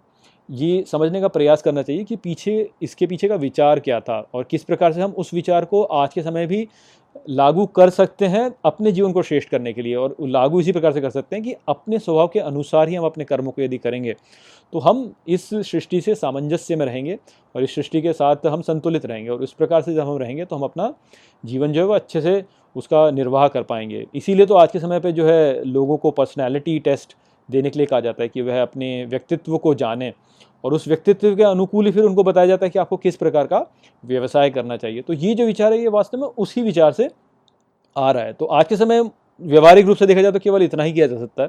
[0.50, 4.44] ये समझने का प्रयास करना चाहिए कि पीछे, इसके पीछे का विचार क्या था और
[4.44, 6.68] किस प्रकार से हम उस विचार को आज के समय भी
[7.28, 10.92] लागू कर सकते हैं अपने जीवन को श्रेष्ठ करने के लिए और लागू इसी प्रकार
[10.92, 13.78] से कर सकते हैं कि अपने स्वभाव के अनुसार ही हम अपने कर्मों को यदि
[13.78, 14.14] करेंगे
[14.72, 17.18] तो हम इस सृष्टि से सामंजस्य में रहेंगे
[17.56, 20.44] और इस सृष्टि के साथ हम संतुलित रहेंगे और इस प्रकार से जब हम रहेंगे
[20.44, 20.94] तो हम अपना
[21.44, 22.44] जीवन जो है वो अच्छे से
[22.76, 26.78] उसका निर्वाह कर पाएँगे। इसीलिए तो आज के समय पर जो है लोगों को पर्सनैलिटी
[26.78, 27.16] टेस्ट
[27.52, 30.12] देने के लिए कहा जाता है कि वह अपने व्यक्तित्व को जाने
[30.64, 33.46] और उस व्यक्तित्व के अनुकूल ही फिर उनको बताया जाता है कि आपको किस प्रकार
[33.46, 33.66] का
[34.04, 37.08] व्यवसाय करना चाहिए। तो ये जो विचार है, ये वास्तव में उसी विचार से
[37.96, 39.02] आ रहा है। तो आज के समय
[39.40, 41.48] व्यवहारिक रूप से देखा जाए तो केवल इतना ही किया जा सकता है।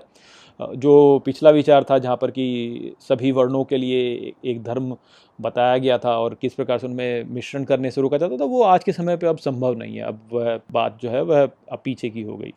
[0.59, 4.95] जो पिछला विचार था जहाँ पर कि सभी वर्णों के लिए एक धर्म
[5.39, 8.61] बताया गया था और किस प्रकार से उनमें मिश्रण करने से रोका जाता था, वो
[8.63, 11.81] आज के समय पर अब संभव नहीं है। अब वह बात जो है, वह अब
[11.83, 12.53] पीछे की हो गई।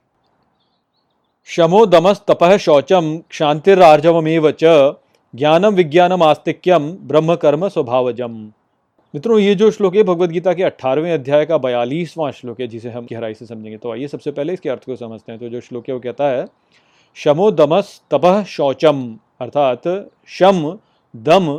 [1.49, 4.95] शमो दमस तपह शौचम क्षांतिरार्जवमेव च
[5.35, 8.33] ज्ञानम विज्ञानम आस्तिक्यम ब्रह्म कर्म स्वभावजम।
[9.15, 12.91] मित्रों, ये जो श्लोक है भगवत गीता के अट्ठारहवें अध्याय का बयालीसवां श्लोक है, जिसे
[12.91, 15.61] हम गहराई से समझेंगे। तो आइए सबसे पहले इसके अर्थ को समझते हैं। तो जो
[15.61, 16.47] श्लोक है, वो कहता है,
[17.17, 19.07] शमो दमस तपह शौचम
[19.41, 19.89] अर्थात
[20.29, 20.79] शम,
[21.15, 21.59] दम,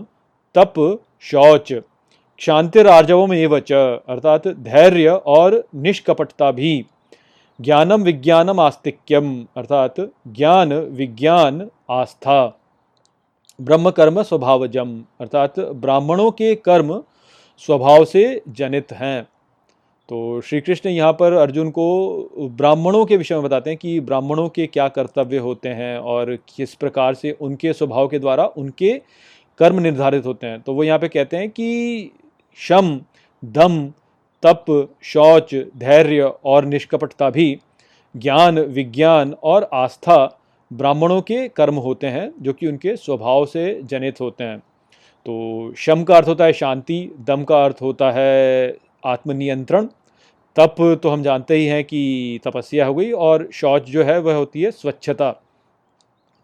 [0.56, 6.86] तप, शौच क्षांतिरार्जवम एवच अर्थात धैर्य और निष्कपटता भी।
[7.60, 9.96] ज्ञानम विज्ञानम आस्तिक्यम, अर्थात
[10.28, 12.60] ज्ञान विज्ञान आस्था।
[13.60, 17.04] ब्रह्म कर्म स्वभावजम, अर्थात ब्राह्मणों के कर्म
[17.58, 19.24] स्वभाव से जनित हैं।
[20.10, 24.50] तो श्री कृष्ण यहाँ पर अर्जुन को ब्राह्मणों के विषय में बताते हैं कि ब्राह्मणों
[24.50, 29.02] के क्या कर्तव्य होते हैं और किस प्रकार से उनके स्वभाव के द्वारा उनके
[29.60, 32.12] कर्म निर्धारित होते हैं। तो वो यहाँ पे कहते हैं कि
[32.56, 33.02] शम,
[33.46, 33.94] दम
[34.44, 37.60] तप, शौच, धैर्य और निष्कपटता भी
[38.16, 40.40] ज्ञान, विज्ञान और आस्था
[40.74, 44.60] ब्राह्मणों के कर्म होते हैं, जो कि उनके स्वभाव से जनित होते हैं।
[45.26, 49.88] तो शम का अर्थ होता है शांति, दम का अर्थ होता है आत्मनियंत्रण।
[50.56, 54.36] तप तो हम जानते ही हैं कि तपस्या हो गई और शौच जो है वह
[54.36, 55.32] होती है स्वच्छता।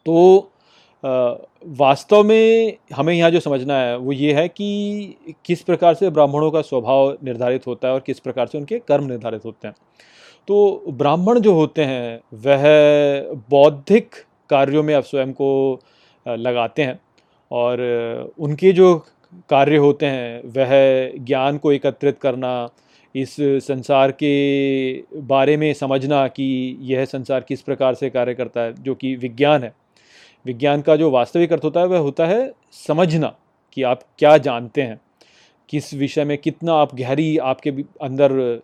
[0.05, 0.51] तो
[1.03, 6.51] वास्तव में हमें यहाँ जो समझना है, वो ये है कि किस प्रकार से ब्राह्मणों
[6.51, 9.75] का स्वभाव निर्धारित होता है और किस प्रकार से उनके कर्म निर्धारित होते हैं।
[10.47, 12.63] तो ब्राह्मण जो होते हैं, वह
[13.49, 14.15] बौद्धिक
[14.49, 15.79] कार्यों में अब स्वयं को
[16.25, 16.99] लगाते हैं
[17.51, 18.95] और उनके जो
[19.49, 22.69] कार्य होते हैं, वह ज्ञान को एकत्रित करना,
[23.15, 28.73] इस संसार के बारे में समझना कि यह संसार किस प्रकार से कार्य करता है,
[28.73, 29.73] जो कि विज्ञान है।
[30.45, 32.51] विज्ञान का जो वास्तविक अर्थ होता है, वह होता है
[32.87, 33.35] समझना
[33.73, 34.99] कि आप क्या जानते हैं।
[35.69, 37.69] किस विषय में कितना आप गहरी आपके
[38.01, 38.61] अंदर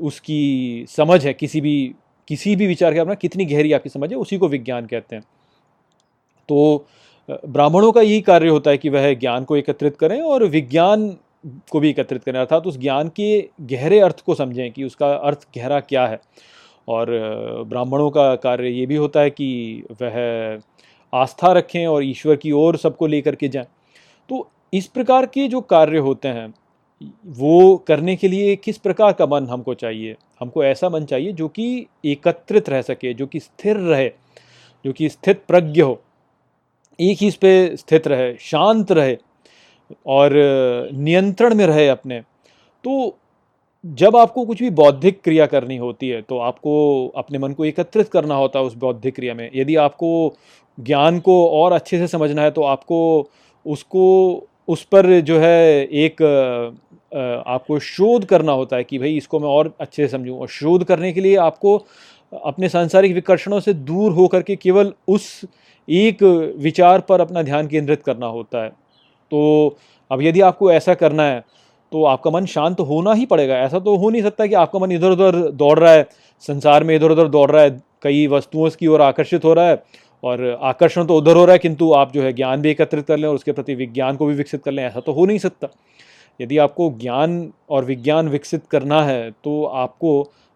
[0.00, 1.94] उसकी समझ है, किसी भी
[2.28, 5.22] किसी भी विचार के अपना कितनी गहरी आपकी समझ है, उसी को विज्ञान कहते हैं।
[6.48, 6.86] तो
[7.28, 11.08] ब्राह्मणों का यही कार्य होता है कि वह ज्ञान को एकत्रित करें और विज्ञान
[11.70, 15.46] को भी एकत्रित करें, अर्थात उस ज्ञान के गहरे अर्थ को समझें कि उसका अर्थ
[15.56, 16.20] गहरा क्या है।
[16.88, 17.10] और
[17.66, 20.14] ब्राह्मणों का कार्य ये भी होता है कि वह
[21.14, 23.66] आस्था रखें और ईश्वर की ओर सबको लेकर के जाएँ।
[24.28, 26.54] तो इस प्रकार के जो कार्य होते हैं,
[27.26, 30.16] वो करने के लिए किस प्रकार का मन हमको चाहिए?
[30.40, 34.10] हमको ऐसा मन चाहिए जो कि एकत्रित रह सके, जो कि स्थिर रहे,
[34.84, 36.02] जो कि स्थित प्रज्ञ हो।
[37.00, 39.16] एक ही इस पे स्थित रहे, शांत रहे
[40.06, 40.30] और
[40.92, 42.20] नियंत्रण में रहे अपने।
[42.84, 43.18] तो
[43.86, 46.72] जब आपको कुछ भी बौद्धिक क्रिया करनी होती है तो आपको
[47.16, 50.34] अपने मन को एकत्रित करना होता है उस बौद्धिक क्रिया में। यदि आपको
[50.78, 53.28] ज्ञान को और अच्छे से समझना है तो आपको
[53.66, 56.22] उसको, उस पर जो है एक
[57.46, 60.84] आपको शोध करना होता है कि भाई इसको मैं और अच्छे से समझूं। और शोध
[60.84, 61.76] करने के लिए आपको
[62.44, 65.44] अपने सांसारिक विकर्षणों से दूर होकर के केवल उस
[65.88, 66.22] एक
[66.58, 69.76] विचार पर अपना ध्यान केंद्रित करना होता है। तो
[70.10, 71.44] अब यदि आपको ऐसा करना है
[71.92, 74.92] तो आपका मन शांत होना ही पड़ेगा। ऐसा तो हो नहीं सकता कि आपका मन
[74.92, 76.06] इधर उधर दौड़ रहा है,
[76.44, 79.82] संसार में इधर उधर दौड़ रहा है, कई वस्तुओं की ओर आकर्षित हो रहा है,
[80.22, 83.16] और आकर्षण तो उधर हो रहा है, किंतु आप जो है ज्ञान भी एकत्रित कर
[83.16, 85.68] लें और उसके प्रति विज्ञान को भी विकसित कर लें, ऐसा तो हो नहीं सकता।
[86.40, 90.10] यदि आपको ज्ञान और विज्ञान विकसित करना है तो आपको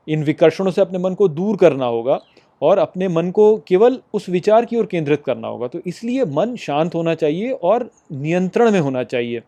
[0.08, 2.18] इन विकर्षणों से अपने मन को दूर करना होगा
[2.62, 6.54] और अपने मन को केवल उस विचार की ओर केंद्रित करना होगा। तो इसलिए मन
[6.56, 9.42] शांत होना चाहिए और नियंत्रण में होना चाहिए।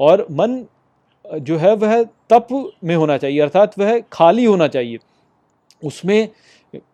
[0.00, 0.56] और मन
[1.32, 2.48] जो है वह तप
[2.84, 4.98] में होना चाहिए, अर्थात वह खाली होना चाहिए।
[5.82, 6.28] उसमें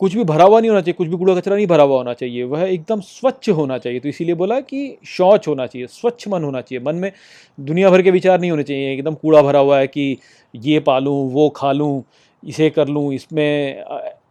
[0.01, 2.13] कुछ भी भरा हुआ नहीं होना चाहिए, कुछ भी कूड़ा कचरा नहीं भरा हुआ होना
[2.15, 6.45] चाहिए, वह एकदम स्वच्छ होना चाहिए। तो इसीलिए बोला कि शौच होना चाहिए, स्वच्छ मन
[6.45, 7.11] होना चाहिए। मन में
[7.59, 10.17] दुनिया भर के विचार नहीं होने चाहिए, एकदम कूड़ा भरा हुआ है कि
[10.55, 12.03] ये पालूँ, वो खा लूँ,
[12.43, 13.85] इसे कर लूँ, इसमें,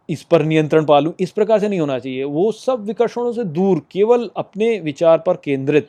[0.08, 3.82] इस पर नियंत्रण पालूँ, इस प्रकार से नहीं होना चाहिए। वो सब विकर्षणों से दूर,
[3.90, 5.88] केवल अपने विचार पर केंद्रित।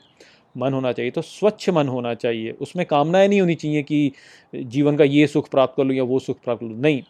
[0.55, 4.11] मन होना चाहिए तो स्वच्छ मन होना चाहिए। उसमें कामनाएँ नहीं होनी चाहिए कि
[4.53, 7.01] जीवन का ये सुख प्राप्त कर लूँ या वो सुख प्राप्त कर लूँ। नहीं,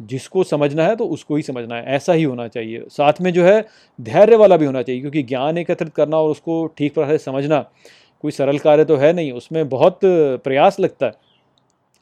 [0.00, 3.44] जिसको समझना है तो उसको ही समझना है, ऐसा ही होना चाहिए। साथ में जो
[3.44, 3.64] है,
[3.98, 7.60] धैर्य वाला भी होना चाहिए, क्योंकि ज्ञान एकत्रित करना और उसको ठीक प्रकार से समझना,
[8.24, 11.12] कोई सरल कार्य तो है नहीं, उसमें बहुत प्रयास लगता है।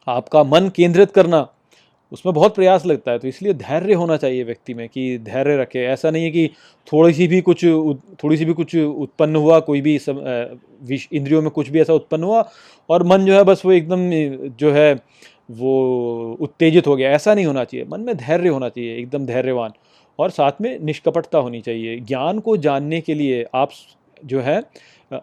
[0.06, 1.46] आपका मन केंद्रित करना
[2.12, 5.84] उसमें बहुत प्रयास लगता है तो इसलिए धैर्य होना चाहिए व्यक्ति में कि धैर्य रखे।
[5.86, 6.46] ऐसा नहीं है कि
[6.92, 7.64] थोड़ी सी भी कुछ
[8.24, 9.94] थोड़ी सी भी कुछ उत्पन्न हुआ, कोई भी
[11.12, 12.48] इंद्रियों में कुछ भी ऐसा उत्पन्न हुआ
[12.88, 14.10] और मन जो है बस वो एकदम
[14.58, 14.92] जो है
[15.50, 19.72] वो उत्तेजित हो गया। ऐसा नहीं होना चाहिए। मन में धैर्य होना चाहिए, एकदम धैर्यवान।
[20.18, 23.70] और साथ में निष्कपटता होनी चाहिए। ज्ञान को जानने के लिए आप
[24.24, 24.62] जो है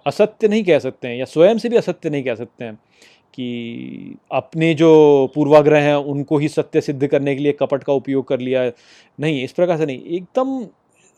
[0.08, 2.78] असत्य नहीं कह सकते हैं या स्वयं से भी असत्य नहीं कह सकते हैं।
[3.36, 8.28] कि अपने जो पूर्वाग्रह हैं, उनको ही सत्य सिद्ध करने के लिए कपट का उपयोग
[8.28, 8.72] कर लिया।
[9.20, 10.68] नहीं, इस प्रकार से नहीं। एकदम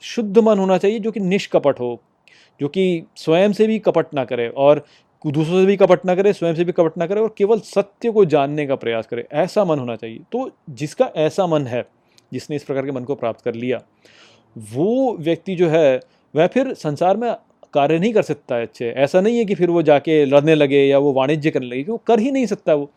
[0.02, 2.02] शुद्ध मन होना चाहिए जो कि निष्कपट हो,
[2.62, 4.86] जो कि स्वयं से भी कपट ना करे और
[5.28, 8.12] दूसरों से भी कपट ना करे, स्वयं से भी कपट ना करे और केवल सत्य
[8.12, 11.88] को जानने का प्रयास करे। ऐसा मन होना चाहिए। तो जिसका ऐसा मन है,
[12.34, 13.82] जिसने इस प्रकार के मन को प्राप्त कर लिया,
[14.58, 16.00] वो व्यक्ति जो है,
[16.36, 17.36] वह फिर संसार में
[17.74, 20.84] कार्य नहीं कर सकता है अच्छे। ऐसा नहीं है कि फिर वो जाके लड़ने लगे
[20.86, 22.90] या वो वाणिज्य करने लगे वो कर ही नहीं सकता वो।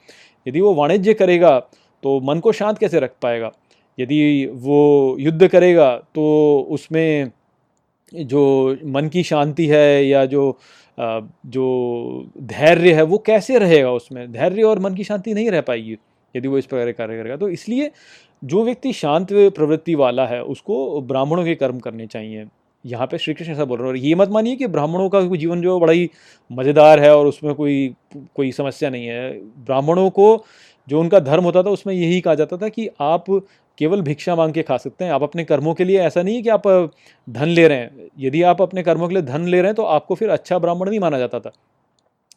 [0.46, 1.58] यदि वो वाणिज्य करेगा
[2.02, 3.50] तो मन को शांत कैसे रख पाएगा?
[3.98, 7.30] यदि वो युद्ध करेगा तो उसमें
[8.12, 10.58] जो मन की शांति है या जो
[10.98, 11.64] जो
[12.38, 14.32] धैर्य है, वो कैसे रहेगा उसमें?
[14.32, 15.96] धैर्य और मन की शांति नहीं रह पाएगी
[16.34, 17.90] यदि वो इस प्रकार कार्य करेगा। तो इसलिए
[18.44, 22.44] जो व्यक्ति शांत प्रवृत्ति वाला है, उसको ब्राह्मणों के कर्म करने चाहिए।
[22.84, 25.20] यहाँ पे श्री कृष्ण ऐसा बोल रहे हैं, और ये मत मानिए कि ब्राह्मणों का
[25.26, 26.08] जीवन जो बड़ा ही
[26.50, 27.94] मज़ेदार है और उसमें कोई
[28.36, 29.30] कोई समस्या नहीं है।
[29.64, 30.44] ब्राह्मणों को
[30.88, 33.24] जो उनका धर्म होता था, उसमें यही कहा जाता था कि आप
[33.78, 36.42] केवल भिक्षा मांग के खा सकते हैं। आप अपने कर्मों के लिए ऐसा नहीं है
[36.42, 36.66] कि आप
[37.28, 39.82] धन ले रहे हैं। यदि आप अपने कर्मों के लिए धन ले रहे हैं तो
[39.84, 41.52] आपको फिर अच्छा ब्राह्मण नहीं माना जाता था।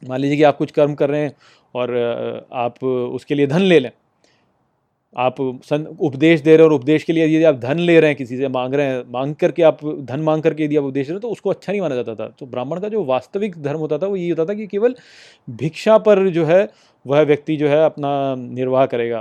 [0.02, 1.32] मान लीजिए कि आप कुछ कर्म कर रहे हैं
[1.74, 3.90] और आप उसके लिए धन ले लें।
[5.16, 8.16] आप उपदेश दे रहे हैं और उपदेश के लिए यदि आप धन ले रहे हैं,
[8.16, 11.12] किसी से मांग रहे हैं, मांग करके आप, धन मांग करके यदि आप उपदेश दे
[11.12, 13.78] रहे हैं तो उसको अच्छा नहीं माना जाता था। तो ब्राह्मण का जो वास्तविक धर्म
[13.78, 14.94] होता था, वो ये होता था कि केवल
[15.48, 16.68] भिक्षा पर जो है,
[17.04, 19.20] वह व्यक्ति जो है अपना निर्वाह करेगा।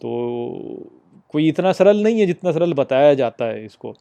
[0.00, 0.88] तो
[1.34, 3.94] कोई इतना सरल नहीं है जितना सरल बताया जाता है इसको।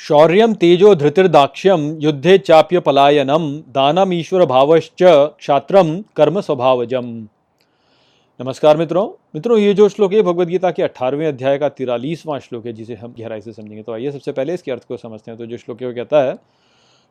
[0.00, 7.08] शौर्यम तेजो धृतिर्दाक्ष्यम युद्धे चाप्य पलायनम दानम ईश्वर भावश्च क्षात्रम कर्म स्वभावजम
[8.40, 12.66] नमस्कार मित्रों। मित्रों, ये जो श्लोक है भगवद गीता के अठारहवें अध्याय का तिरालीसवां श्लोक
[12.66, 15.38] है, जिसे हम गहराई से समझेंगे। तो आइए सबसे पहले इसके अर्थ को समझते हैं।
[15.38, 16.36] तो जो श्लोक है, वो कहता है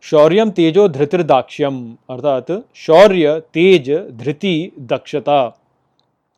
[0.02, 5.60] शौर्यम तेजो धृतिर्दाक्ष्यम अर्थात, शौर्य तेज धृति दक्षता,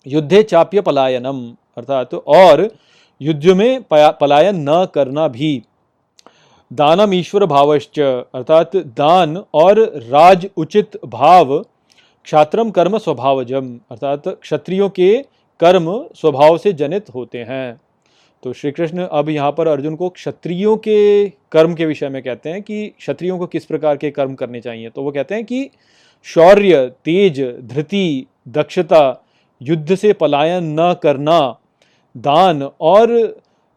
[0.07, 2.71] युद्धे चाप्य पलायनम अर्थात, और
[3.21, 5.63] युद्ध में पलायन न करना भी,
[6.73, 7.99] दानम ईश्वर भावश्च
[8.33, 11.65] अर्थात, दान और राज उचित भाव
[12.25, 15.17] क्षात्रम कर्म स्वभावजम, अर्थात क्षत्रियों के
[15.59, 17.81] कर्म स्वभाव से जनित होते हैं।
[18.43, 22.49] तो श्री कृष्ण अब यहाँ पर अर्जुन को क्षत्रियों के कर्म के विषय में कहते
[22.49, 24.89] हैं कि क्षत्रियों को किस प्रकार के कर्म करने चाहिए?
[24.89, 25.69] तो वो कहते हैं कि
[26.23, 29.23] शौर्य, तेज, धृति, दक्षता,
[29.61, 31.59] युद्ध से पलायन न करना,
[32.17, 33.11] दान और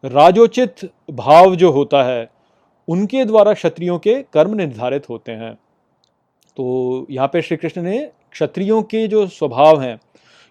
[0.05, 0.75] राजोचित
[1.11, 2.29] भाव जो होता है,
[2.87, 5.53] उनके द्वारा क्षत्रियों के कर्म निर्धारित होते हैं।
[6.57, 9.99] तो यहाँ पे श्री कृष्ण ने क्षत्रियों के जो स्वभाव हैं,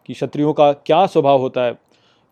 [0.06, 1.74] कि क्षत्रियों का क्या स्वभाव होता है,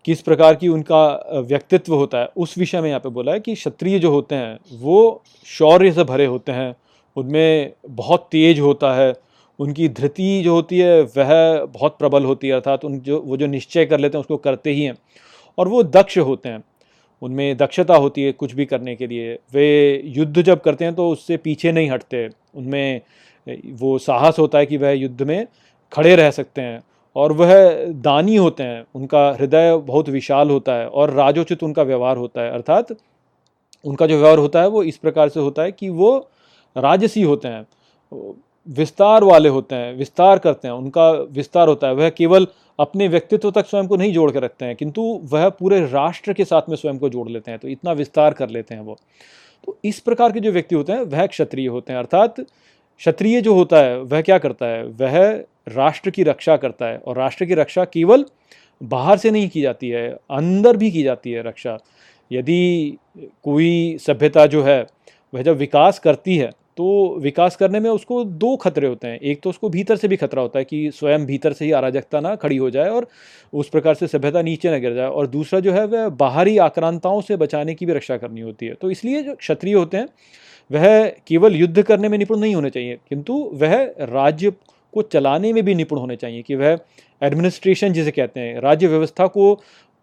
[0.05, 3.55] किस प्रकार की उनका व्यक्तित्व होता है, उस विषय में यहाँ पे बोला है कि
[3.55, 6.76] क्षत्रिय जो होते हैं, वो शौर्य से भरे होते हैं,
[7.16, 9.14] उनमें बहुत तेज होता है,
[9.59, 13.46] उनकी धृति जो होती है, वह बहुत प्रबल होती है, अर्थात उन जो, वो जो
[13.46, 14.94] निश्चय कर लेते हैं, उसको करते ही हैं,
[15.59, 16.64] और वो दक्ष होते हैं,
[17.22, 21.11] उनमें दक्षता होती है कुछ भी करने के लिए, वे युद्ध जब करते हैं तो
[21.11, 23.01] उससे पीछे नहीं हटते, उनमें
[23.47, 25.47] वो साहस होता है कि वह युद्ध में
[25.93, 26.80] खड़े रह सकते हैं
[27.16, 32.16] और वह दानी होते हैं। उनका हृदय बहुत विशाल होता है और राजोचित उनका व्यवहार
[32.16, 32.97] होता है। अर्थात
[33.84, 36.16] उनका जो व्यवहार होता है वो इस प्रकार से होता है कि वो
[36.76, 37.66] राजसी होते हैं,
[38.68, 42.47] विस्तार वाले होते हैं, विस्तार करते हैं। उनका विस्तार होता है। वह केवल
[42.78, 46.45] अपने व्यक्तित्व तक स्वयं को नहीं जोड़ कर रखते हैं, किंतु वह पूरे राष्ट्र के
[46.45, 48.97] साथ में स्वयं को जोड़ लेते हैं। तो इतना विस्तार कर लेते हैं वो।
[49.66, 52.41] तो इस प्रकार के जो व्यक्ति होते हैं, वह क्षत्रिय होते हैं। अर्थात
[53.01, 54.84] क्षत्रिय जो होता है, वह क्या करता है?
[54.84, 55.28] वह
[55.68, 58.24] राष्ट्र की रक्षा करता है और राष्ट्र की रक्षा केवल
[58.80, 61.78] बाहर से नहीं की जाती है, अंदर भी की जाती है रक्षा।
[62.30, 64.86] यदि कोई सभ्यता जो है,
[65.32, 69.40] वह जब विकास करती है तो विकास करने में उसको दो खतरे होते हैं। एक
[69.42, 72.34] तो उसको भीतर से भी खतरा होता है कि स्वयं भीतर से ही अराजकता ना
[72.36, 73.07] खड़ी हो जाए और
[73.53, 77.20] उस प्रकार से सभ्यता नीचे न गिर जाए और दूसरा जो है, वह बाहरी आक्रांताओं
[77.20, 80.09] से बचाने की भी रक्षा करनी होती है। तो इसलिए जो क्षत्रिय होते हैं
[80.70, 84.52] वह केवल युद्ध करने में निपुण नहीं होने चाहिए, किंतु वह राज्य
[84.94, 86.78] को चलाने में भी निपुण होने चाहिए कि वह
[87.22, 89.60] एडमिनिस्ट्रेशन जिसे कहते हैं, राज्य व्यवस्था को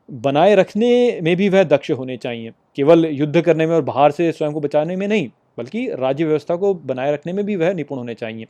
[0.09, 4.31] बनाए रखने में भी वह दक्ष होने चाहिए। केवल युद्ध करने में और बाहर से
[4.31, 7.97] स्वयं को बचाने में नहीं, बल्कि राज्य व्यवस्था को बनाए रखने में भी वह निपुण
[7.97, 8.47] होने चाहिए।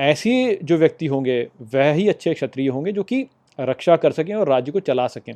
[0.00, 1.40] ऐसे जो व्यक्ति होंगे,
[1.74, 3.26] वह ही अच्छे क्षत्रिय होंगे जो कि
[3.58, 5.34] रक्षा कर सकें और राज्य को चला सकें।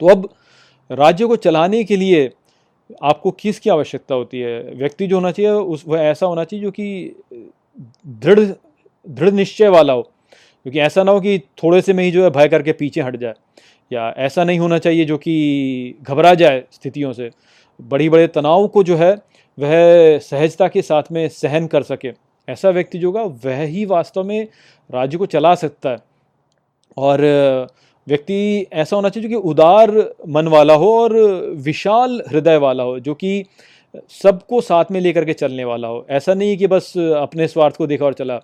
[0.00, 0.28] तो अब
[0.90, 2.30] राज्य को चलाने के लिए
[3.02, 4.62] आपको किसकी आवश्यकता होती है?
[4.74, 7.16] व्यक्ति जो होना चाहिए, उस वह ऐसा होना चाहिए जो कि
[8.06, 8.40] दृढ़
[9.08, 10.02] दृढ़ निश्चय वाला हो।
[10.62, 13.16] क्योंकि ऐसा ना हो कि थोड़े से में ही जो है भय करके पीछे हट
[13.16, 13.34] जाए।
[13.92, 17.30] या ऐसा नहीं होना चाहिए जो कि घबरा जाए स्थितियों से।
[17.80, 19.14] बड़ी बड़े तनाव को जो है,
[19.58, 22.12] वह सहजता के साथ में सहन कर सके।
[22.48, 24.48] ऐसा व्यक्ति जो होगा, वह ही वास्तव में
[24.90, 25.98] राज्य को चला सकता है।
[26.96, 27.18] और
[28.08, 31.12] व्यक्ति ऐसा होना चाहिए जो कि उदार मन वाला हो और
[31.56, 33.44] विशाल हृदय वाला हो, जो कि
[34.22, 37.86] सबको साथ में लेकर के चलने वाला हो। ऐसा नहीं कि बस अपने स्वार्थ को
[37.86, 38.40] देखा और चला।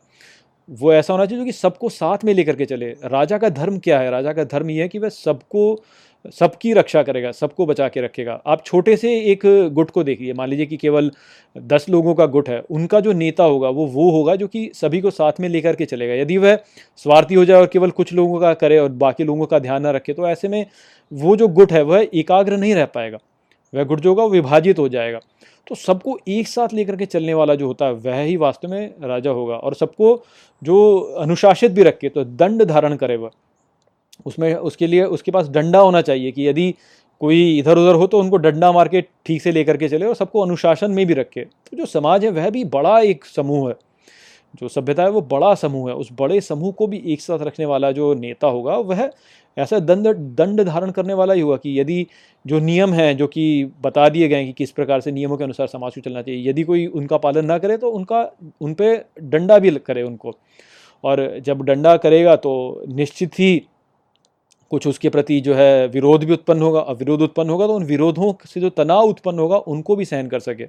[0.70, 3.78] वो ऐसा होना चाहिए जो कि सबको साथ में लेकर के चले। राजा का धर्म
[3.78, 4.11] क्या है?
[4.11, 5.82] राजा का धर्म यह है कि वह सबको
[6.34, 9.40] सबकी रक्षा करेगा, सबको बचा के रखेगा। आप छोटे से एक
[9.72, 11.10] गुट को देखिए मान लीजिए कि केवल
[11.56, 15.00] दस लोगों का गुट है, उनका जो नेता होगा, वो वो होगा जो कि सभी
[15.00, 16.58] को साथ में लेकर के चलेगा। यदि वह
[16.96, 19.90] स्वार्थी हो जाए और केवल कुछ लोगों का करे और बाकी लोगों का ध्यान ना
[19.90, 20.64] रखे तो ऐसे में
[21.12, 23.18] वो जो गुट है, वह एकाग्र नहीं रह पाएगा।
[23.72, 25.20] वह गुट जो होगा विभाजित हो जाएगा।
[25.66, 28.94] तो सबको एक साथ लेकर के चलने वाला जो होता है, वह ही वास्तव में
[29.02, 30.22] राजा होगा। और सबको
[30.62, 33.30] जो अनुशासित भी रखे तो दंड धारण करे वह।
[34.26, 36.74] उसमें उसके लिए, उसके पास डंडा होना चाहिए कि यदि
[37.20, 40.14] कोई इधर उधर हो तो उनको डंडा मार के ठीक से लेकर के चले और
[40.14, 43.74] सबको अनुशासन में भी रखे। तो जो समाज है, वह भी बड़ा एक समूह है।
[44.54, 47.66] जो सभ्यता है, वो बड़ा समूह है। उस बड़े समूह को भी एक साथ रखने
[47.66, 49.10] वाला जो नेता होगा, वह
[49.56, 50.06] ऐसा दंड
[50.36, 52.06] दंड धारण करने वाला ही होगा कि यदि
[52.44, 55.66] जो नियम हैं, जो कि बता दिए गए कि किस प्रकार से नियमों के अनुसार
[55.66, 58.22] समाज को चलना चाहिए, यदि कोई उनका पालन ना करे तो उनका,
[58.60, 60.36] उन पर डंडा भी करे उनको।
[61.04, 63.62] और जब डंडा करेगा तो निश्चित ही
[64.70, 67.84] कुछ उसके प्रति जो है विरोध भी उत्पन्न होगा और विरोध उत्पन्न होगा तो उन
[67.84, 70.66] विरोधों से जो तनाव उत्पन्न होगा, उनको भी सहन कर सके।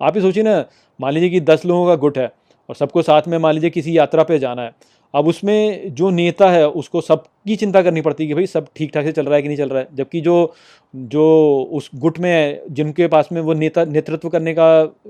[0.00, 0.64] आप ही सोचिए ना,
[1.00, 2.32] मान लीजिए कि दस लोगों का गुट है
[2.68, 4.72] और सबको साथ में मान लीजिए किसी यात्रा पे जाना है
[5.14, 8.92] अब उसमें जो नेता है, उसको सबकी चिंता करनी पड़ती है कि भाई सब ठीक
[8.94, 10.52] ठाक से चल रहा है कि नहीं चल रहा है। जबकि जो
[10.94, 11.24] जो
[11.72, 14.68] उस गुट में जिनके पास में वो नेता, नेतृत्व करने का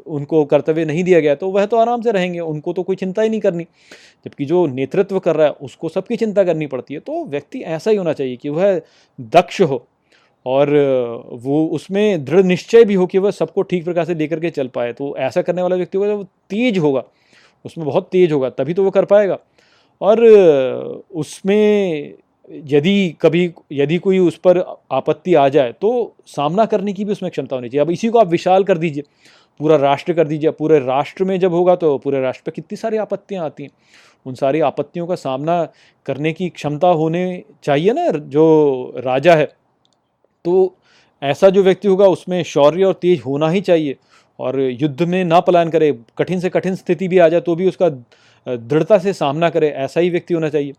[0.08, 3.22] उनको कर्तव्य नहीं दिया गया तो वह तो आराम से रहेंगे, उनको तो कोई चिंता
[3.22, 3.64] ही नहीं करनी।
[4.24, 7.90] जबकि जो नेतृत्व कर रहा है, उसको सबकी चिंता करनी पड़ती है। तो व्यक्ति ऐसा
[7.90, 8.80] ही होना चाहिए कि वह
[9.18, 9.84] दक्ष हो
[10.46, 10.70] और
[11.34, 14.68] वो उसमें दृढ़ निश्चय भी हो कि वह सबको ठीक प्रकार से लेकर के चल
[14.68, 17.04] पाए। तो ऐसा करने वाला व्यक्ति होगा वो तेज होगा,
[17.64, 19.38] उसमें बहुत तेज होगा, तभी तो वो कर पाएगा।
[20.00, 20.24] और
[21.14, 22.14] उसमें
[22.66, 24.58] यदि कभी, यदि कोई उस पर
[24.92, 25.90] आपत्ति आ जाए तो
[26.26, 29.02] सामना करने की भी उसमें क्षमता होनी चाहिए। अब इसी को आप विशाल कर दीजिए,
[29.60, 32.96] पूरा राष्ट्र कर दीजिए। पूरे राष्ट्र में जब होगा तो पूरे राष्ट्र पर कितनी सारी
[32.98, 33.70] आपत्तियाँ आती हैं।
[34.26, 35.64] उन सारी आपत्तियों का सामना
[36.06, 39.48] करने की क्षमता होने चाहिए ना, जो राजा है
[40.44, 40.74] तो
[41.22, 43.96] ऐसा जो व्यक्ति होगा, उसमें शौर्य और तेज होना ही चाहिए।
[44.38, 47.68] और युद्ध में ना पलायन करे, कठिन से कठिन स्थिति भी आ जाए तो भी
[47.68, 47.88] उसका
[48.46, 50.72] दृढ़ता से सामना करे, ऐसा ही व्यक्ति होना चाहिए।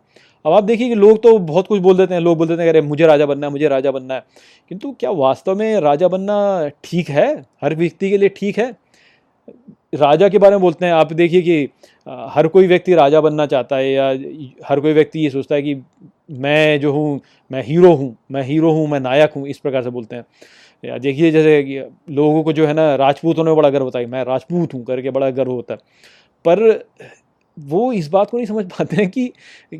[0.45, 2.70] अब आप देखिए कि लोग तो बहुत कुछ बोल देते हैं, लोग बोल देते हैं,
[2.70, 4.24] अरे, मुझे राजा बनना है, मुझे राजा बनना है।
[4.70, 7.28] किंतु क्या वास्तव में राजा बनना ठीक है?
[7.62, 8.74] हर व्यक्ति के लिए ठीक है?
[9.93, 11.70] राजा के बारे में बोलते हैं, आप देखिए कि
[12.07, 14.07] हर कोई व्यक्ति राजा बनना चाहता है या
[14.68, 15.76] हर कोई व्यक्ति ये सोचता है कि
[16.32, 17.20] मैं जो हूँ,
[17.51, 20.26] मैं हीरो हूँ, मैं हीरो हूँ, मैं नायक हूँ, इस प्रकार से बोलते हैं।
[20.84, 24.24] या देखिए जैसे लोगों को जो है ना, राजपूत में बड़ा गर्व होता है मैं
[24.24, 25.80] राजपूत हूँ, करके बड़ा गर्व होता है।
[26.45, 26.89] पर
[27.57, 29.31] वो इस बात को नहीं समझ पाते हैं कि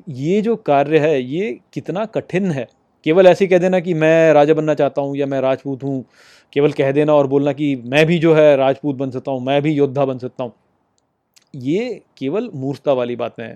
[0.10, 2.68] ये जो कार्य है, ये कितना कठिन है।
[3.06, 6.04] केवल ऐसे कह देना कि मैं राजा बनना चाहता हूँ या मैं राजपूत हूँ,
[6.54, 9.62] केवल कह देना और बोलना कि मैं भी जो है राजपूत बन सकता हूँ, मैं
[9.62, 10.54] भी योद्धा बन सकता हूँ।
[11.56, 13.56] ये केवल मूर्खता वाली बातें हैं।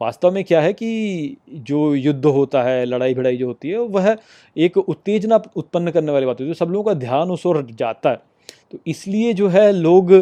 [0.00, 4.16] वास्तव में क्या है कि जो युद्ध होता है लड़ाई भिड़ाई जो होती है, वह
[4.56, 7.62] एक उत्तेजना उत्पन्न करने वाली बात होती है। तो सब लोगों का ध्यान उस ओर
[7.70, 8.22] जाता है।
[8.72, 10.12] तो इसलिए जो है लोग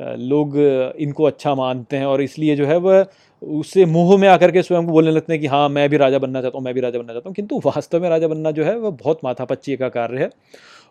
[0.00, 3.06] लोग इनको अच्छा मानते हैं और इसलिए जो है वह
[3.42, 6.18] उससे मुँह में आकर के स्वयं को बोलने लगते हैं कि हाँ मैं भी राजा
[6.18, 8.64] बनना चाहता हूँ, मैं भी राजा बनना चाहता हूँ। किंतु वास्तव में राजा बनना जो
[8.64, 10.30] है वह बहुत माथापच्ची का कार्य है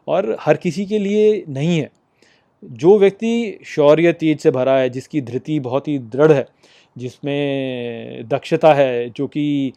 [0.07, 1.89] और हर किसी के लिए नहीं है।
[2.64, 6.45] जो व्यक्ति शौर्य तेज से भरा है, जिसकी धृति बहुत ही दृढ़ है,
[6.95, 9.74] जिसमें दक्षता है, जो कि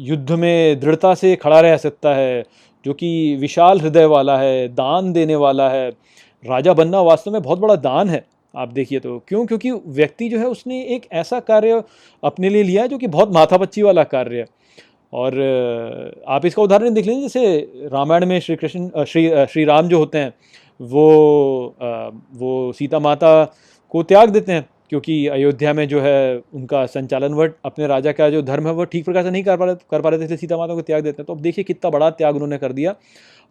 [0.00, 2.44] युद्ध में दृढ़ता से खड़ा रह सकता है,
[2.84, 5.88] जो कि विशाल हृदय वाला है, दान देने वाला है,
[6.44, 8.24] राजा बनना वास्तव में बहुत बड़ा दान है।
[8.54, 9.44] आप देखिए तो क्यों?
[9.46, 11.82] क्योंकि व्यक्ति जो है उसने एक ऐसा कार्य
[12.22, 14.46] अपने लिए लिया है जो कि बहुत माथापच्ची वाला कार्य है।
[15.12, 15.34] और
[16.28, 20.18] आप इसका उदाहरण देख लीजिए, जैसे रामायण में श्री कृष्ण श्री श्री राम जो होते
[20.18, 20.32] हैं,
[20.80, 21.74] वो
[22.34, 23.44] वो सीता माता
[23.94, 28.28] को त्याग देते हैं, क्योंकि अयोध्या में जो है उनका संचालन वह अपने राजा का
[28.30, 30.24] जो धर्म है, वो ठीक प्रकार से नहीं कर पा रहे, कर पा रहे थे,
[30.24, 32.72] इसलिए सीता माता को त्याग देते हैं। तो अब देखिए कितना बड़ा त्याग उन्होंने कर
[32.72, 32.94] दिया।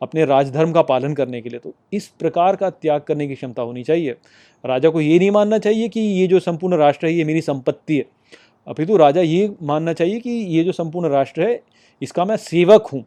[0.01, 3.61] अपने राजधर्म का पालन करने के लिए। तो इस प्रकार का त्याग करने की क्षमता
[3.61, 4.15] होनी चाहिए।
[4.63, 7.97] राजा को ये नहीं मानना चाहिए कि ये जो संपूर्ण राष्ट्र है ये मेरी संपत्ति
[7.97, 8.05] है।
[8.67, 11.59] अपितु राजा ये मानना चाहिए कि ये जो संपूर्ण राष्ट्र है
[12.01, 13.03] इसका मैं सेवक हूँ।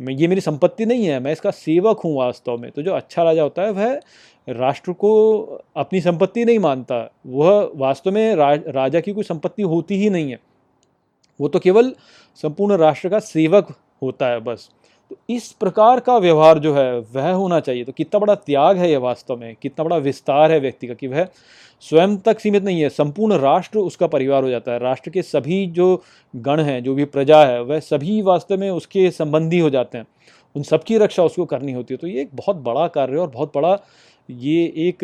[0.00, 3.22] मैं ये मेरी संपत्ति नहीं है मैं इसका सेवक हूँ वास्तव में। तो जो अच्छा
[3.22, 4.00] राजा होता है वह
[4.48, 5.42] राष्ट्र को
[5.76, 10.30] अपनी संपत्ति नहीं मानता। वह वास्तव में राज, राजा की कोई संपत्ति होती ही नहीं
[10.30, 10.38] है।
[11.40, 11.92] वो तो केवल
[12.40, 14.68] संपूर्ण राष्ट्र का सेवक होता है बस।
[15.12, 18.90] तो इस प्रकार का व्यवहार जो है, वह होना चाहिए। तो कितना बड़ा त्याग है
[18.90, 21.26] यह वास्तव में, कितना बड़ा विस्तार है व्यक्ति का कि वह
[21.82, 25.66] स्वयं तक सीमित नहीं है, संपूर्ण राष्ट्र उसका परिवार हो जाता है। राष्ट्र के सभी
[25.66, 26.02] जो
[26.34, 30.06] गण हैं, जो भी प्रजा है, वह सभी वास्तव में उसके संबंधी हो जाते हैं।
[30.56, 33.52] उन सबकी रक्षा उसको करनी होती है। तो ये एक बहुत बड़ा कार्य और बहुत
[33.54, 33.78] बड़ा
[34.28, 34.98] ये एक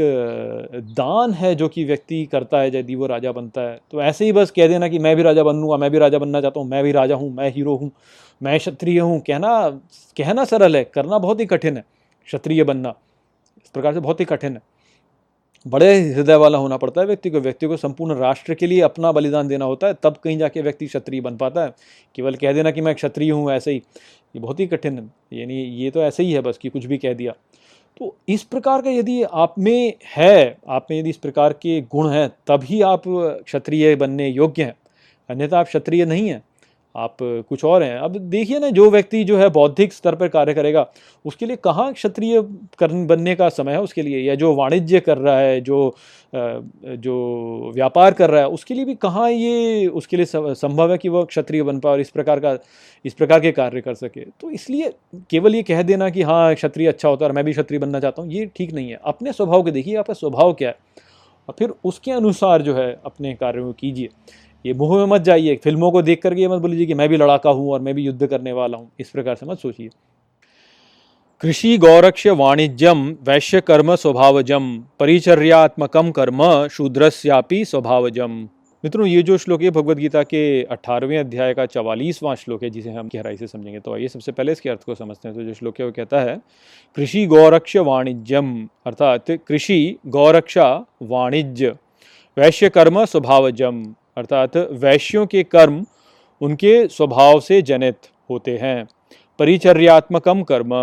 [0.96, 4.32] दान है जो कि व्यक्ति करता है यदि वो राजा बनता है। तो ऐसे ही
[4.32, 6.82] बस कह देना कि मैं भी राजा बनूँगा, मैं भी राजा बनना चाहता हूँ, मैं
[6.84, 7.90] भी राजा हूँ, मैं हीरो हूँ।
[8.40, 9.68] मैं क्षत्रिय हूँ, कहना
[10.16, 11.84] कहना सरल है, करना बहुत ही कठिन है,
[12.28, 12.94] क्षत्रिय बनना,
[13.58, 14.62] इस प्रकार से बहुत ही कठिन है।
[15.66, 19.10] बड़े हृदय वाला होना पड़ता है व्यक्ति को व्यक्ति को संपूर्ण राष्ट्र के लिए अपना
[19.12, 21.74] बलिदान देना होता है, तब कहीं जाके व्यक्ति क्षत्रिय बन पाता है।
[22.14, 25.54] केवल कह देना कि मैं क्षत्रिय हूँ, ऐसे ही, ये बहुत ही कठिन है, यानी
[25.54, 27.32] ये तो ऐसे ही है बस कि कुछ भी कह दिया।
[28.00, 32.10] तो इस प्रकार का यदि आप में है, आप में यदि इस प्रकार के गुण
[32.10, 34.74] हैं, तभी आप क्षत्रिय बनने योग्य हैं,
[35.28, 36.42] अन्यथा आप क्षत्रिय नहीं हैं।
[36.94, 40.54] आप कुछ और हैं। अब देखिए ना, जो व्यक्ति जो है बौद्धिक स्तर पर कार्य
[40.54, 40.86] करेगा,
[41.24, 42.40] उसके लिए कहाँ क्षत्रिय
[42.82, 44.20] बनने का समय है उसके लिए?
[44.20, 45.94] या जो वाणिज्य कर रहा है, जो
[46.32, 51.08] जो व्यापार कर रहा है, उसके लिए भी कहाँ ये, उसके लिए संभव है कि
[51.08, 52.56] वह क्षत्रिय बन पाए और इस प्रकार का,
[53.04, 54.20] इस प्रकार के कार्य कर सके?
[54.20, 54.92] तो इसलिए
[55.30, 58.00] केवल ये कह देना कि हाँ क्षत्रिय अच्छा होता है और मैं भी क्षत्रिय बनना
[58.00, 60.76] चाहता हूँ, ये ठीक नहीं है। अपने स्वभाव को देखिए, आपका स्वभाव क्या है?
[61.48, 64.08] और फिर उसके अनुसार जो है अपने कार्यों को कीजिए।
[64.64, 67.16] ये मुँह में मत जाइए, फ़िल्मों को देख करके ये मत बोलिए कि मैं भी
[67.16, 69.88] लड़ाका हूँ और मैं भी युद्ध करने वाला हूँ। इस प्रकार से मत सोचिए।
[71.42, 78.48] कृषि गौरक्ष वाणिज्यम वैश्य कर्म स्वभावजम परिचर्यात्मकम कर्म शूद्रस्यापि स्वभावजम।
[78.84, 82.90] मित्रों, ये जो श्लोक है भगवद गीता के अठारहवें अध्याय का चवालीसवां श्लोक है, जिसे
[82.90, 85.54] हम गहराई से समझेंगे। तो आइए सबसे पहले इसके अर्थ को समझते हैं। तो जो
[85.54, 86.36] श्लोक है, वो कहता है,
[86.96, 90.68] कृषि गौरक्ष वाणिज्यम अर्थात कृषि गौरक्षा
[91.02, 91.74] वाणिज्य
[92.36, 93.82] वैश्य कर्म स्वभावजम।
[94.18, 95.84] अर्थात वैश्यों के कर्म
[96.40, 97.96] उनके स्वभाव से जनित
[98.30, 98.86] होते हैं।
[99.38, 100.74] परिचर्यात्मकम कर्म,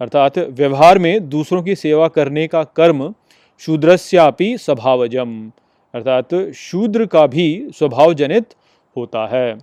[0.00, 3.14] अर्थात व्यवहार में दूसरों की सेवा करने का कर्म
[3.62, 5.50] शूद्रस्यापि स्वभावजम,
[5.94, 8.54] अर्थात शूद्र का भी स्वभाव जनित
[8.96, 9.54] होता है।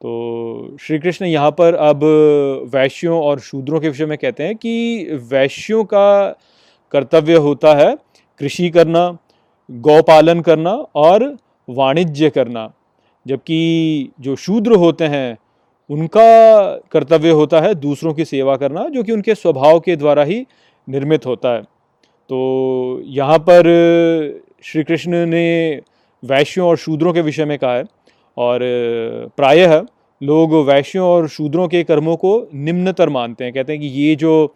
[0.00, 2.04] तो श्री कृष्ण यहाँ पर अब
[2.74, 6.26] वैश्यों और शूद्रों के विषय में कहते हैं कि वैश्यों का
[6.92, 7.94] कर्तव्य होता है
[8.40, 9.08] कृषि करना
[9.70, 11.24] गौपालन करना और
[11.68, 12.70] वाणिज्य करना,
[13.26, 15.36] जबकि जो शूद्र होते हैं,
[15.90, 20.44] उनका कर्तव्य होता है दूसरों की सेवा करना, जो कि उनके स्वभाव के द्वारा ही
[20.88, 21.62] निर्मित होता है।
[22.30, 23.64] तो यहाँ पर
[24.64, 25.80] श्री कृष्ण ने
[26.22, 27.84] वैश्यों और शूद्रों के विषय में कहा है,
[28.36, 28.60] और
[29.36, 29.80] प्रायः
[30.20, 34.54] लोग वैश्यों और शूद्रों के कर्मों को निम्नतर मानते हैं। कहते हैं कि ये जो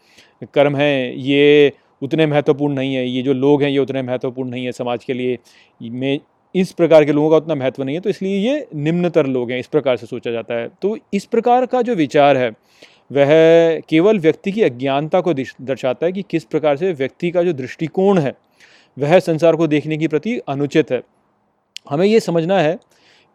[0.54, 4.64] कर्म हैं, ये उतने महत्वपूर्ण नहीं है, ये जो लोग हैं, ये उतने महत्वपूर्ण नहीं
[4.64, 5.38] है समाज के लिए।
[5.82, 6.20] में
[6.54, 9.58] इस प्रकार के लोगों का उतना महत्व नहीं है तो इसलिए ये निम्नतर लोग हैं,
[9.58, 12.50] इस प्रकार से सोचा जाता है। तो इस प्रकार का जो विचार है,
[13.12, 17.52] वह केवल व्यक्ति की अज्ञानता को दर्शाता है कि किस प्रकार से व्यक्ति का जो
[17.52, 18.32] दृष्टिकोण है,
[18.96, 21.02] वह संसार को देखने के प्रति अनुचित है।
[21.90, 22.74] हमें ये समझना है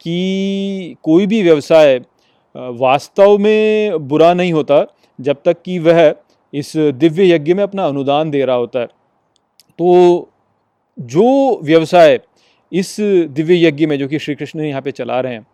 [0.01, 1.99] कि कोई भी व्यवसाय
[2.55, 4.85] वास्तव में बुरा नहीं होता,
[5.19, 6.13] जब तक कि वह
[6.53, 10.29] इस दिव्य यज्ञ में अपना अनुदान दे रहा होता है। तो
[10.97, 12.19] जो व्यवसाय
[12.75, 15.45] इस दिव्य यज्ञ में जो कि श्री कृष्ण यहाँ पे चला रहे हैं,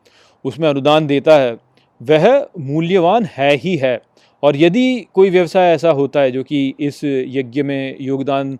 [0.45, 1.57] उसमें अनुदान देता है,
[2.01, 3.99] वह मूल्यवान है ही है।
[4.43, 8.57] और यदि कोई व्यवसाय ऐसा होता है जो कि इस यज्ञ में योगदान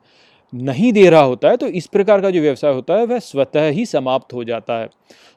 [0.53, 3.69] नहीं दे रहा होता है तो इस प्रकार का जो व्यवसाय होता है, वह स्वतः
[3.69, 4.87] ही समाप्त हो जाता है।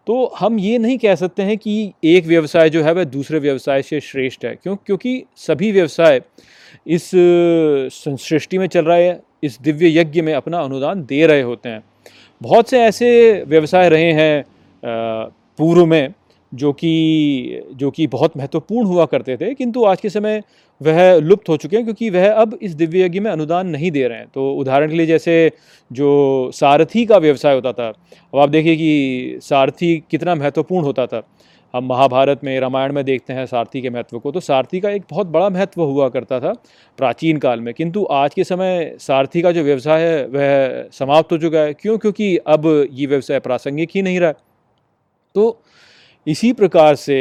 [0.07, 3.83] तो हम ये नहीं कह सकते हैं कि एक व्यवसाय जो है, वह दूसरे व्यवसाय
[3.83, 4.77] से श्रेष्ठ है। क्यों?
[4.77, 6.21] क्योंकि सभी व्यवसाय
[6.87, 7.11] इस
[7.95, 11.83] सृष्टि में चल रहे हैं, इस दिव्य यज्ञ में अपना अनुदान दे रहे होते हैं।
[12.45, 13.09] बहुत से ऐसे
[13.49, 14.45] व्यवसाय रहे हैं
[15.59, 16.13] पूर्व में,
[16.53, 20.43] जो कि जो कि बहुत महत्वपूर्ण हुआ करते थे, किंतु आज के समय
[20.81, 24.07] वह लुप्त हो चुके हैं, क्योंकि वह अब इस दिव्य यज्ञ में अनुदान नहीं दे
[24.09, 25.53] रहे हैं। तो उदाहरण के लिए जैसे
[25.91, 31.23] जो सारथी का व्यवसाय होता था, अब आप देखिए कि सारथी कितना महत्वपूर्ण होता था।
[31.75, 35.03] हम महाभारत में, रामायण में देखते हैं सारथी के महत्व को। तो सारथी का एक
[35.11, 36.53] बहुत बड़ा महत्व हुआ करता था
[36.99, 41.39] प्राचीन काल में। किंतु आज के समय सारथी का जो व्यवसाय है, वह समाप्त हो
[41.39, 41.99] चुका है। क्यों?
[41.99, 44.33] क्योंकि अब ये व्यवसाय प्रासंगिक ही नहीं रहा
[45.35, 45.61] तो
[46.27, 47.17] इसी प्रकार से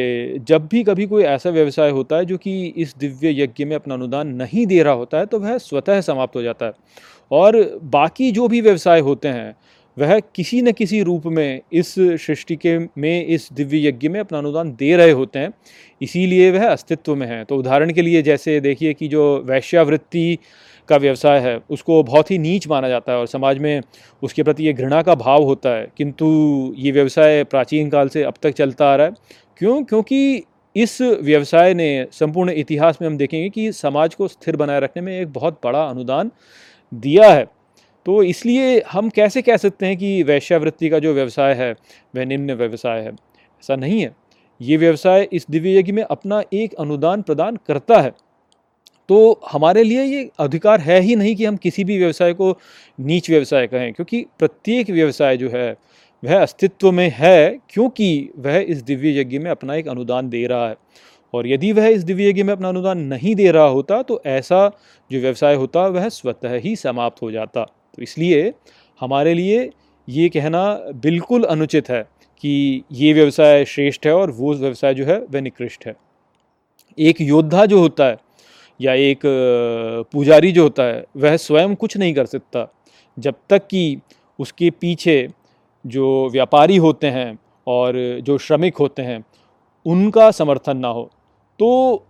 [0.47, 3.93] जब भी कभी कोई ऐसा व्यवसाय होता है जो कि इस दिव्य यज्ञ में अपना
[3.93, 6.74] अनुदान नहीं दे रहा होता है तो वह स्वतः समाप्त हो जाता है।
[7.32, 9.56] और बाकी जो भी व्यवसाय होते हैं
[10.00, 14.38] वह किसी न किसी रूप में इस सृष्टि के में, इस दिव्य यज्ञ में अपना
[14.38, 15.54] अनुदान दे रहे होते हैं।
[16.02, 20.38] इसीलिए वह अस्तित्व में है। तो उदाहरण के लिए जैसे देखिए कि जो वैश्यावृत्ति
[20.88, 23.82] का व्यवसाय है, उसको बहुत ही नीच माना जाता है और समाज में
[24.24, 26.26] उसके प्रति ये घृणा का भाव होता है। किंतु
[26.78, 29.14] ये व्यवसाय प्राचीन काल से अब तक चलता आ रहा है।
[29.58, 29.84] क्यों?
[29.84, 30.44] क्योंकि
[30.76, 35.22] इस व्यवसाय ने संपूर्ण इतिहास में हम देखेंगे कि समाज को स्थिर बनाए रखने में
[35.22, 36.32] एक बहुत बड़ा अनुदान
[36.94, 37.46] दिया है।
[38.06, 41.76] तो इसलिए हम कैसे कह सकते हैं कि वैश्यावृत्ति का जो व्यवसाय है,
[42.16, 43.10] वह निम्न व्यवसाय है?
[43.10, 44.16] ऐसा नहीं है।
[44.62, 48.12] ये व्यवसाय इस दिव्य यज्ञ में अपना एक अनुदान प्रदान करता है।
[49.10, 52.60] तो हमारे लिए ये अधिकार है ही नहीं कि हम किसी भी व्यवसाय को
[52.99, 55.76] नीच व्यवसाय कहें, क्योंकि प्रत्येक व्यवसाय जो है,
[56.24, 60.70] वह अस्तित्व में है, क्योंकि वह इस दिव्य यज्ञ में अपना एक अनुदान दे रहा
[60.70, 60.76] है।
[61.34, 64.72] और यदि वह इस दिव्य यज्ञ में अपना अनुदान नहीं दे रहा होता तो ऐसा
[65.12, 67.66] जो व्यवसाय होता, वह स्वतः ही समाप्त हो जाता।
[67.98, 68.54] तो इसलिए
[69.02, 69.70] हमारे लिए
[70.08, 70.64] ये कहना
[71.04, 72.02] बिल्कुल अनुचित है
[72.44, 75.96] कि ये व्यवसाय श्रेष्ठ है और वो व्यवसाय जो है वह निकृष्ट है।
[76.98, 78.18] एक योद्धा जो होता है
[78.80, 79.20] या एक
[80.12, 82.68] पुजारी जो होता है, वह स्वयं कुछ नहीं कर सकता।
[83.18, 83.98] जब तक कि
[84.39, 85.28] उसके पीछे
[85.86, 87.38] जो व्यापारी होते हैं
[87.68, 89.24] और जो श्रमिक होते हैं,
[89.86, 91.10] उनका समर्थन ना हो
[91.60, 92.06] तो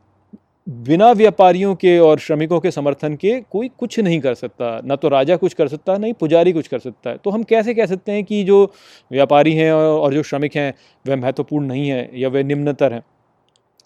[0.68, 5.09] बिना व्यापारियों के और श्रमिकों के समर्थन के कोई कुछ नहीं कर सकता। ना तो
[5.09, 8.11] राजा कुछ कर सकता नहीं पुजारी कुछ कर सकता है। तो हम कैसे कह सकते
[8.11, 8.64] हैं कि जो
[9.11, 10.74] व्यापारी हैं और जो श्रमिक हैं,
[11.05, 13.03] वह महत्वपूर्ण नहीं है या वह निम्नतर हैं?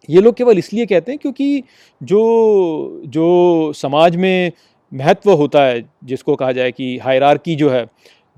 [0.10, 1.64] ये लोग केवल इसलिए कहते हैं क्योंकि
[2.02, 4.52] जो जो समाज में
[4.92, 7.86] महत्व होता है, जिसको कहा जाए कि हायरार्की जो है,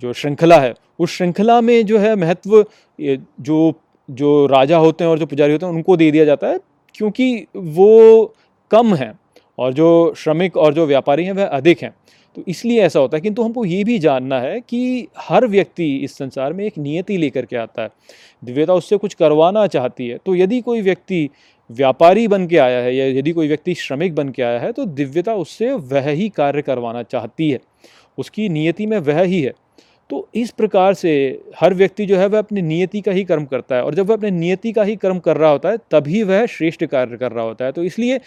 [0.01, 2.65] जो श्रृंखला है, उस श्रृंखला में जो है महत्व
[2.99, 3.73] जो
[4.09, 6.59] जो राजा होते हैं और जो पुजारी होते हैं, उनको दे दिया जाता है।
[6.99, 8.35] क्योंकि वो
[8.71, 9.13] कम हैं
[9.57, 11.93] और जो श्रमिक और जो व्यापारी हैं, वह अधिक हैं।
[12.37, 16.17] तो इसलिए ऐसा होता है किंतु हमको ये भी जानना है कि हर व्यक्ति इस
[16.17, 17.89] संसार में एक नियति लेकर के आता है।
[18.43, 21.29] दिव्यता उससे कुछ करवाना चाहती है। तो यदि कोई व्यक्ति
[21.69, 24.85] व्यापारी बन के आया है या यदि कोई व्यक्ति श्रमिक बन के आया है तो
[24.85, 27.59] दिव्यता उससे वह ही कार्य करवाना चाहती है।
[28.17, 29.53] उसकी नियति में वह ही है।
[30.09, 31.11] तो इस प्रकार से
[31.59, 34.15] हर व्यक्ति जो है वह अपनी नियति का ही कर्म करता है और जब वह
[34.15, 37.43] अपने नियति का ही कर्म कर रहा होता है, तभी वह श्रेष्ठ कार्य कर रहा
[37.45, 38.19] होता है। तो इसलिए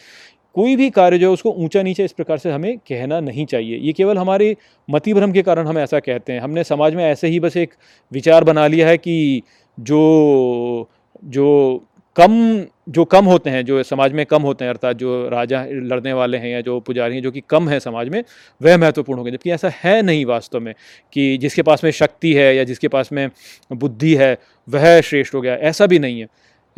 [0.57, 3.79] कोई भी कार्य जो है उसको ऊँचा नीचे इस प्रकार से हमें कहना नहीं चाहिए।
[3.79, 4.57] ये केवल हमारे
[4.89, 7.75] मति भ्रम के कारण हम ऐसा कहते हैं। हमने समाज में ऐसे ही बस एक
[8.13, 9.43] विचार बना लिया है कि
[9.79, 10.89] जो
[11.25, 11.85] जो
[12.17, 16.13] कम, जो कम होते हैं, जो समाज में कम होते हैं, अर्थात जो राजा लड़ने
[16.13, 18.25] वाले हैं या जो पुजारी हैं, जो कि कम है समाज में,
[18.63, 20.75] वह महत्वपूर्ण हो गए जबकि ऐसा है नहीं वास्तव में
[21.13, 23.31] कि जिसके पास में शक्ति है या जिसके पास में
[23.73, 24.39] बुद्धि है,
[24.69, 26.27] वह श्रेष्ठ हो गया। ऐसा भी नहीं है।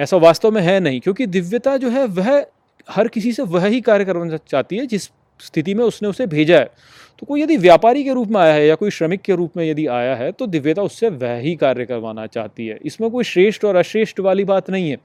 [0.01, 2.47] ऐसा वास्तव में है नहीं, क्योंकि दिव्यता जो है, वह
[2.91, 5.11] हर किसी से वह ही कार्य करवाना चाहती है, जिस
[5.41, 6.71] स्थिति में उसने उसे भेजा है।
[7.19, 9.65] तो कोई यदि व्यापारी के रूप में आया है या कोई श्रमिक के रूप में
[9.65, 13.65] यदि आया है तो दिव्यता उससे वह ही कार्य करवाना चाहती है। इसमें कोई श्रेष्ठ
[13.65, 14.97] और अश्रेष्ठ वाली बात नहीं है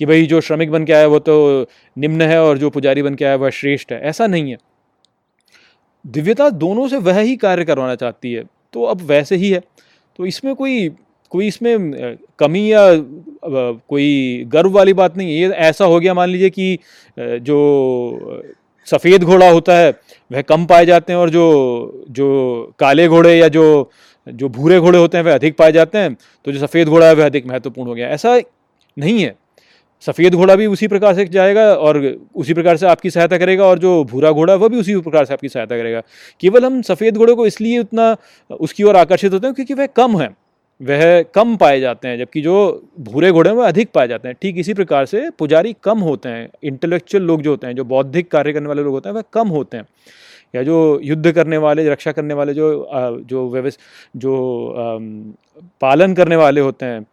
[0.00, 1.66] कि भाई जो श्रमिक बन के आया वो तो
[1.96, 4.56] निम्न है और जो पुजारी बन के आया वह श्रेष्ठ है। ऐसा नहीं है।
[6.04, 9.60] दिव्यता दोनों से वह ही कार्य करवाना चाहती है तो अब वैसे ही है।
[10.18, 10.88] तो इसमें कोई
[11.32, 12.80] कोई इसमें कमी या
[13.44, 16.78] कोई गर्व वाली बात नहीं है। ये ऐसा हो गया मान लीजिए कि
[17.16, 17.58] जो
[18.88, 19.90] सफ़ेद घोड़ा होता है,
[20.30, 23.90] वह कम पाए जाते हैं और जो जो काले घोड़े या जो
[24.26, 27.14] जो भूरे घोड़े होते हैं, वह अधिक पाए जाते हैं तो जो सफ़ेद घोड़ा है,
[27.14, 28.36] वह अधिक महत्वपूर्ण हो गया। ऐसा
[28.96, 29.34] नहीं है।
[30.04, 31.98] सफ़ेद घोड़ा भी उसी प्रकार से जाएगा और
[32.34, 35.24] उसी प्रकार से आपकी सहायता करेगा और जो भूरा घोड़ा है, वह भी उसी प्रकार
[35.24, 36.00] से आपकी सहायता करेगा।
[36.40, 38.16] केवल हम सफ़ेद घोड़े को इसलिए उतना,
[38.50, 40.28] उसकी ओर आकर्षित होते हैं क्योंकि वह कम है।
[40.82, 42.54] वह कम पाए जाते हैं, जबकि जो
[43.00, 46.28] भूरे घोड़े हैं, वह अधिक पाए जाते हैं। ठीक इसी प्रकार से पुजारी कम होते
[46.28, 49.22] हैं इंटेलेक्चुअल लोग जो होते हैं, जो बौद्धिक कार्य करने वाले लोग होते हैं, वह
[49.32, 49.86] कम होते हैं।
[50.54, 52.88] या जो युद्ध करने वाले, रक्षा करने वाले, जो
[53.28, 53.78] जो व्यवस्थ
[54.16, 54.98] जो
[55.80, 57.06] पालन करने वाले होते हैं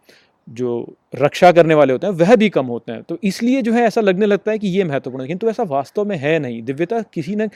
[0.52, 3.82] जो रक्षा करने वाले होते हैं, वह भी कम होते हैं। तो इसलिए जो है
[3.82, 7.02] ऐसा लगने लगता है कि ये महत्वपूर्ण है। किंतु ऐसा वास्तव में है नहीं। दिव्यता
[7.02, 7.48] किसी न,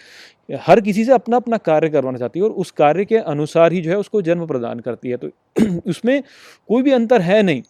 [0.61, 3.80] हर किसी से अपना अपना कार्य करवाना चाहती है और उस कार्य के अनुसार ही
[3.80, 5.30] जो है उसको जन्म प्रदान करती है। तो
[5.86, 6.22] उसमें
[6.68, 7.62] कोई भी अंतर है नहीं।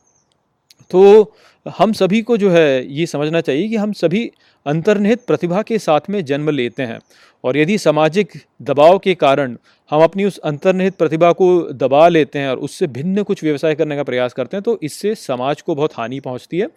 [0.90, 1.34] तो
[1.66, 4.30] हम सभी को जो है ये समझना चाहिए कि हम सभी
[4.66, 6.98] अंतर्निहित प्रतिभा के साथ में जन्म लेते हैं।
[7.44, 9.56] और यदि सामाजिक दबाव के कारण
[9.90, 13.96] हम अपनी उस अंतर्निहित प्रतिभा को दबा लेते हैं और उससे भिन्न कुछ व्यवसाय करने
[13.96, 16.68] का प्रयास करते हैं तो इससे समाज को बहुत हानि पहुँचती है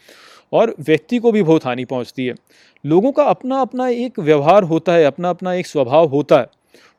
[0.54, 2.36] और व्यक्ति को भी बहुत हानि पहुँचती है।
[2.84, 6.48] लोगों का अपना अपना एक व्यवहार होता है अपना अपना एक स्वभाव होता है।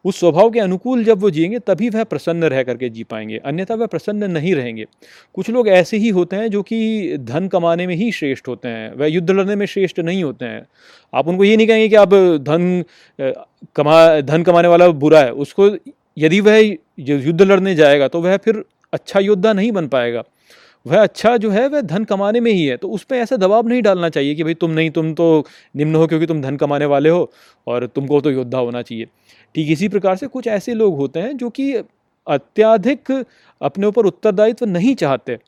[0.04, 3.74] उस स्वभाव के अनुकूल जब वो जिएँगे, तभी वह प्रसन्न रह करके जी पाएँगे। अन्यथा
[3.74, 4.86] वह प्रसन्न नहीं रहेंगे।
[5.34, 8.94] कुछ लोग ऐसे ही होते हैं जो कि धन कमाने में ही श्रेष्ठ होते हैं,
[8.94, 10.66] वह युद्ध लड़ने में श्रेष्ठ नहीं होते हैं।
[11.12, 12.84] आप उनको ये नहीं कहेंगे कि आप धन
[13.76, 15.70] कमा, धन कमाने वाला बुरा है। उसको
[16.18, 16.58] यदि वह
[16.98, 20.22] युद्ध लड़ने जाएगा तो वह फिर अच्छा योद्धा नहीं बन पाएगा।
[20.86, 23.66] वह अच्छा जो है, वह धन कमाने में ही है। तो उस पर ऐसा दबाव
[23.68, 25.44] नहीं डालना चाहिए कि भाई तुम नहीं, तुम तो
[25.76, 27.30] निम्न हो क्योंकि तुम धन कमाने वाले हो
[27.66, 29.06] और तुमको तो योद्धा होना चाहिए।
[29.54, 31.72] ठीक इसी प्रकार से कुछ ऐसे लोग होते हैं जो कि
[32.26, 33.12] अत्याधिक
[33.60, 35.38] अपने ऊपर उत्तरदायित्व नहीं चाहते।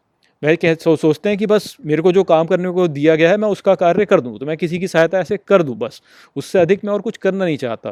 [0.42, 3.30] वह कह सो, सोचते हैं कि बस मेरे को जो काम करने को दिया गया
[3.30, 6.00] है मैं उसका कार्य कर दूँ तो मैं किसी की सहायता ऐसे कर दूँ बस
[6.36, 7.90] उससे अधिक मैं और कुछ करना नहीं चाहता।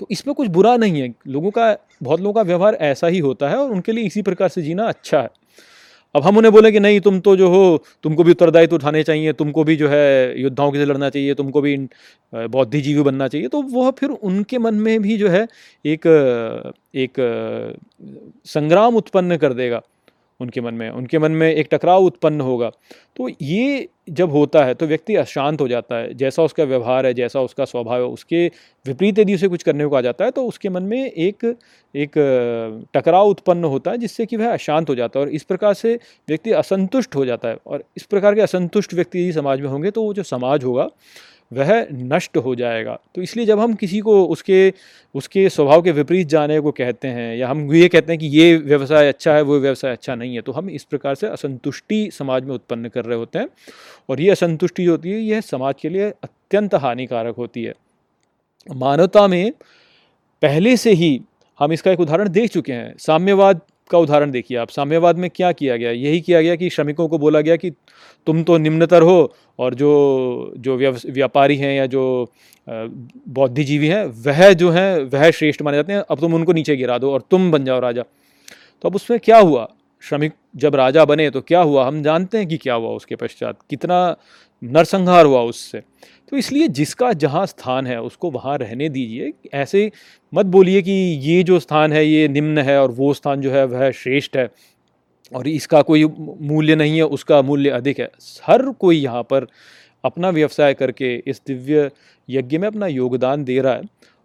[0.00, 3.48] तो इसमें कुछ बुरा नहीं है। लोगों का बहुत लोगों का व्यवहार ऐसा ही होता
[3.48, 5.28] है और उनके लिए इसी प्रकार से जीना अच्छा है।
[6.14, 9.32] अब हम उन्हें बोले कि नहीं, तुम तो जो हो, तुमको भी उत्तरदायित्व उठाने चाहिए,
[9.32, 11.76] तुमको भी जो है योद्धाओं के से लड़ना चाहिए, तुमको भी
[12.32, 15.46] बौद्धिजीवी बनना चाहिए। तो वह फिर उनके मन में भी जो है
[15.84, 16.06] एक
[16.94, 17.20] एक
[18.46, 19.80] संग्राम उत्पन्न कर देगा।
[20.42, 22.70] उनके मन में, उनके मन में एक टकराव उत्पन्न होगा।
[23.16, 27.12] तो ये जब होता है तो व्यक्ति अशांत हो जाता है। जैसा उसका व्यवहार है,
[27.14, 28.46] जैसा उसका स्वभाव है, उसके
[28.86, 31.44] विपरीत यदि उसे कुछ करने को आ जाता है तो उसके मन में एक
[31.94, 32.12] एक
[32.94, 35.94] टकराव उत्पन्न होता है, जिससे कि वह अशांत हो जाता है और इस प्रकार से
[36.28, 39.90] व्यक्ति असंतुष्ट हो जाता है। और इस प्रकार के असंतुष्ट व्यक्ति यदि समाज में होंगे
[39.90, 40.88] तो वो जो समाज होगा
[41.52, 44.72] वह नष्ट हो जाएगा। तो इसलिए जब हम किसी को उसके
[45.14, 48.56] उसके स्वभाव के विपरीत जाने को कहते हैं या हम ये कहते हैं कि ये
[48.56, 52.44] व्यवसाय अच्छा है, वो व्यवसाय अच्छा नहीं है तो हम इस प्रकार से असंतुष्टि समाज
[52.44, 53.48] में उत्पन्न कर रहे होते हैं
[54.08, 57.74] और ये असंतुष्टि जो होती है यह समाज के लिए अत्यंत हानिकारक होती है।
[58.68, 59.52] मानवता में
[60.42, 61.20] पहले से ही
[61.60, 63.60] हम इसका एक उदाहरण देख चुके हैं। साम्यवाद
[63.92, 65.90] का उदाहरण देखिए आप, साम्यवाद में क्या किया गया?
[65.90, 67.70] यही किया गया कि श्रमिकों को बोला गया कि
[68.26, 72.02] तुम तो निम्नतर हो और जो जो व्यापारी हैं या जो
[72.66, 76.98] बौद्धिजीवी हैं, वह जो हैं, वह श्रेष्ठ माने जाते हैं, अब तुम उनको नीचे गिरा
[76.98, 79.68] दो और तुम बन जाओ राजा। तो अब उसमें क्या हुआ?
[80.02, 81.86] श्रमिक जब राजा बने तो क्या हुआ?
[81.86, 84.16] हम जानते हैं कि क्या हुआ उसके पश्चात, कितना
[84.62, 85.82] नरसंहार हुआ उससे।
[86.32, 89.90] तो इसलिए जिसका जहाँ स्थान है, उसको वहाँ रहने दीजिए। ऐसे
[90.32, 93.64] मत बोलिए कि ये जो स्थान है, ये निम्न है और वो स्थान जो है,
[93.64, 94.48] वह श्रेष्ठ है
[95.32, 98.10] और इसका कोई मूल्य नहीं है, उसका मूल्य अधिक है।
[98.44, 99.46] हर कोई यहाँ पर
[100.04, 101.90] अपना व्यवसाय करके इस दिव्य
[102.28, 103.82] यज्ञ में अपना योगदान दे रहा है।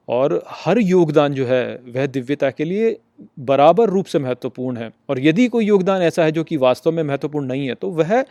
[0.07, 2.95] और हर योगदान जो है वह दिव्यता के लिए
[3.39, 7.03] बराबर रूप से महत्वपूर्ण है। और यदि कोई योगदान ऐसा है जो कि वास्तव में
[7.03, 8.21] महत्वपूर्ण नहीं है तो वह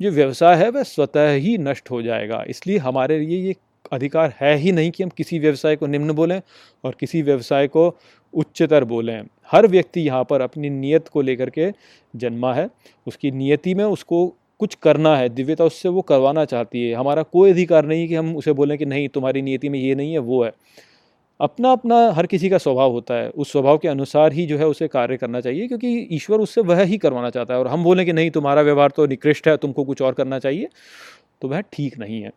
[0.00, 3.54] जो व्यवसाय है, वह स्वतः ही नष्ट हो जाएगा। इसलिए हमारे लिए ये
[3.92, 6.40] अधिकार है ही नहीं कि हम किसी व्यवसाय को निम्न बोलें
[6.84, 7.94] और किसी व्यवसाय को
[8.34, 11.70] उच्चतर बोलें। हर व्यक्ति यहाँ पर अपनी नीयत को लेकर के
[12.14, 12.68] जन्मा है।
[13.06, 14.26] उसकी नियति में उसको
[14.60, 18.36] कुछ करना है, दिव्यता उससे वो करवाना चाहती है। हमारा कोई अधिकार नहीं कि हम
[18.36, 20.52] उसे बोलें कि नहीं, तुम्हारी नियति में ये नहीं है, वो है।
[21.40, 24.66] अपना अपना हर किसी का स्वभाव होता है। उस स्वभाव के अनुसार ही जो है
[24.66, 28.04] उसे कार्य करना चाहिए, क्योंकि ईश्वर उससे वह ही करवाना चाहता है। और हम बोलें
[28.06, 30.68] कि नहीं, तुम्हारा व्यवहार तो निकृष्ट है, तुमको कुछ और करना चाहिए
[31.42, 32.32] तो वह ठीक नहीं है।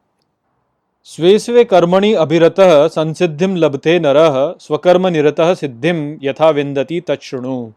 [1.08, 2.56] स्वे स्वे कर्मणि अभिरत
[2.92, 4.18] संसिद्धिम लभते नर,
[4.62, 7.72] स्वकर्म निरत सिद्धिम यथा विंदती तत्णु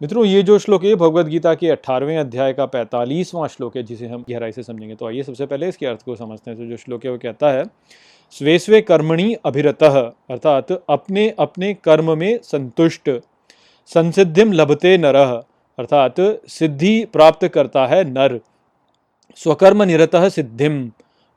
[0.00, 4.06] मित्रों, ये जो श्लोक है भगवद गीता के अठारहवें अध्याय का पैंतालीसवां श्लोक है, जिसे
[4.06, 6.76] हम गहराई से समझेंगे। तो आइए सबसे पहले इसके अर्थ को समझते हैं। तो जो
[6.76, 7.64] श्लोक है, वो कहता है
[8.34, 13.10] स्वे स्वे कर्मणि अभिरत, अर्थात अपने अपने कर्म में संतुष्ट
[13.90, 15.16] संसिद्धिम लभते नर,
[15.78, 18.38] अर्थात सिद्धि प्राप्त करता है नर।
[19.36, 20.80] स्वकर्म निरत सिद्धिम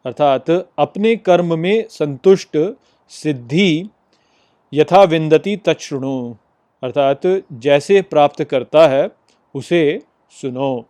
[0.06, 2.58] अर्थात अपने कर्म में संतुष्ट,
[3.12, 3.90] सिद्धि
[4.74, 6.36] यथा विंदती तत्णु
[6.84, 7.22] अर्थात
[7.54, 9.10] जैसे प्राप्त करता है,
[9.56, 10.02] उसे
[10.42, 10.86] सुनो।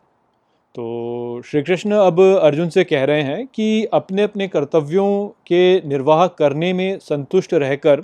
[0.76, 6.26] तो श्री कृष्ण अब अर्जुन से कह रहे हैं कि अपने अपने कर्तव्यों के निर्वाह
[6.28, 8.00] करने में संतुष्ट रहकर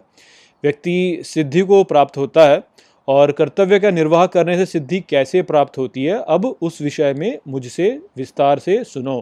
[0.64, 2.62] व्यक्ति सिद्धि को प्राप्त होता है
[3.08, 7.38] और कर्तव्य का निर्वाह करने से सिद्धि कैसे प्राप्त होती है, अब उस विषय में
[7.48, 9.20] मुझसे विस्तार से सुनो।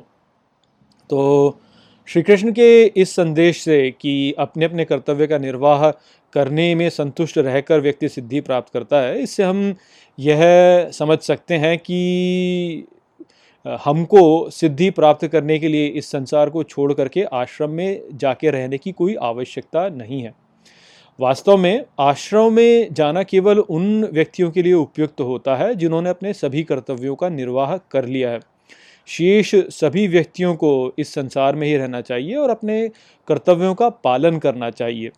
[1.09, 1.59] तो
[2.07, 5.89] श्री कृष्ण के इस संदेश से कि अपने अपने कर्तव्य का निर्वाह
[6.33, 9.73] करने में संतुष्ट रहकर व्यक्ति सिद्धि प्राप्त करता है, इससे हम
[10.17, 10.41] यह
[10.91, 12.87] समझ सकते हैं कि
[13.85, 18.77] हमको सिद्धि प्राप्त करने के लिए इस संसार को छोड़ करके आश्रम में जाके रहने
[18.77, 20.33] की कोई आवश्यकता नहीं है।
[21.19, 26.33] वास्तव में आश्रम में जाना केवल उन व्यक्तियों के लिए उपयुक्त होता है जिन्होंने अपने
[26.33, 28.39] सभी कर्तव्यों का निर्वाह कर लिया है।
[29.07, 32.87] शेष सभी व्यक्तियों को इस संसार में ही रहना चाहिए और अपने
[33.27, 35.09] कर्तव्यों का पालन करना चाहिए।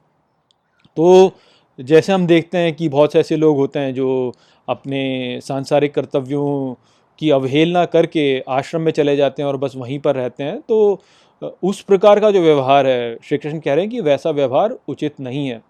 [0.97, 1.31] तो
[1.79, 4.33] जैसे हम देखते हैं कि बहुत से ऐसे लोग होते हैं जो
[4.67, 6.73] अपने सांसारिक कर्तव्यों
[7.19, 11.01] की अवहेलना करके आश्रम में चले जाते हैं और बस वहीं पर रहते हैं तो
[11.63, 15.19] उस प्रकार का जो व्यवहार है श्री कृष्ण कह रहे हैं कि वैसा व्यवहार उचित
[15.19, 15.61] नहीं है।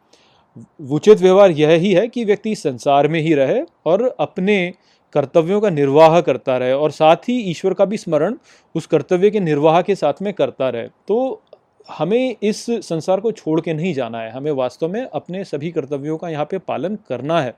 [0.90, 4.74] उचित व्यवहार यह ही है कि व्यक्ति संसार में ही रहे और अपने
[5.16, 8.36] कर्तव्यों का निर्वाह करता रहे और साथ ही ईश्वर का भी स्मरण
[8.76, 11.42] उस कर्तव्य के निर्वाह के साथ में करता रहे। तो
[11.90, 16.18] हमें इस संसार को छोड़ के नहीं जाना है, हमें वास्तव में अपने सभी कर्तव्यों
[16.18, 17.54] का यहाँ पे पालन करना है।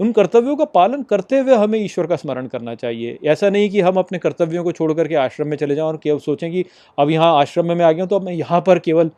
[0.00, 3.80] उन कर्तव्यों का पालन करते हुए हमें ईश्वर का स्मरण करना चाहिए। ऐसा नहीं कि
[3.80, 6.64] हम अपने कर्तव्यों को छोड़ करके आश्रम में चले जाएँ और केवल सोचें कि
[6.98, 9.10] अब यहाँ आश्रम में मैं आ गया हूँ तो अब मैं यहाँ पर केवल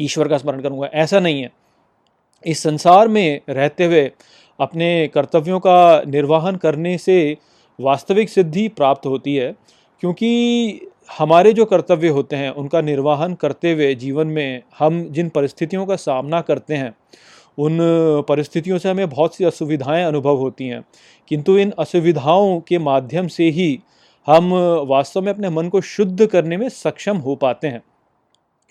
[0.00, 1.50] ईश्वर का स्मरण करूँगा। ऐसा नहीं है।
[2.44, 4.10] इस संसार में रहते हुए
[4.58, 7.36] अपने कर्तव्यों का निर्वाहन करने से
[7.78, 9.54] वास्तविक सिद्धि प्राप्त होती है,
[10.02, 10.80] क्योंकि
[11.18, 15.96] हमारे जो कर्तव्य होते हैं, उनका निर्वाहन करते हुए जीवन में हम जिन परिस्थितियों का
[15.96, 16.94] सामना करते हैं
[17.58, 17.78] उन
[18.28, 20.84] परिस्थितियों से हमें बहुत सी असुविधाएँ अनुभव होती हैं।
[21.28, 23.78] किंतु इन असुविधाओं के माध्यम से ही
[24.26, 24.52] हम
[24.88, 27.82] वास्तव में अपने मन को शुद्ध करने में सक्षम हो पाते हैं।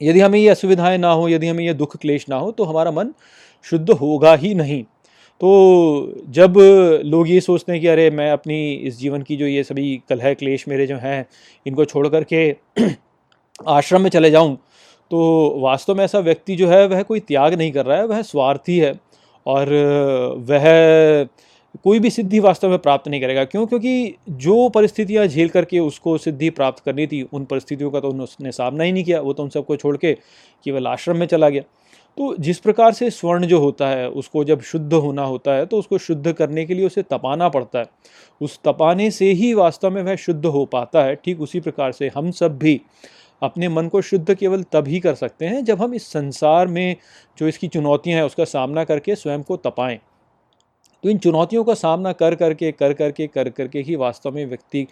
[0.02, 2.92] यदि हमें ये असुविधाएँ ना हो, यदि हमें ये दुख क्लेश ना हो तो हमारा
[2.92, 3.14] मन
[3.66, 4.84] शुद्ध होगा ही नहीं।
[5.42, 6.54] तो जब
[7.06, 10.34] लोग ये सोचते हैं कि अरे, मैं अपनी इस जीवन की जो ये सभी कलह
[10.34, 11.26] क्लेश मेरे जो हैं,
[11.66, 12.56] इनको छोड़ करके
[13.68, 14.58] आश्रम में चले जाऊँ
[15.14, 18.22] तो वास्तव में ऐसा व्यक्ति जो है, वह कोई त्याग नहीं कर रहा है, वह
[18.22, 18.94] स्वार्थी है
[19.46, 19.70] और
[20.50, 20.64] वह
[21.84, 23.66] कोई भी सिद्धि वास्तव में प्राप्त नहीं करेगा। क्यों?
[23.68, 28.52] क्योंकि जो परिस्थितियाँ झेल करके उसको सिद्धि प्राप्त करनी थी, उन परिस्थितियों का तो उसने
[28.52, 30.14] सामना ही नहीं किया, वो तो उन सबको छोड़ के
[30.66, 31.62] केवल आश्रम में चला गया।
[32.18, 35.80] तो जिस प्रकार से स्वर्ण जो होता है, उसको जब शुद्ध होना होता है तो
[35.80, 37.86] उसको शुद्ध करने के लिए उसे तपाना पड़ता है।
[38.42, 42.12] उस तपाने से ही वास्तव में वह शुद्ध हो पाता है, ठीक उसी प्रकार से
[42.16, 42.80] हम सब भी
[43.44, 46.96] अपने मन को शुद्ध केवल तभी कर सकते हैं जब हम इस संसार में
[47.38, 50.00] जो इसकी चुनौतियाँ हैं, उसका सामना करके स्वयं को तपाएँ।
[51.04, 54.88] तो इन चुनौतियों का सामना कर करके कर करके कर करके ही वास्तव में व्यक्ति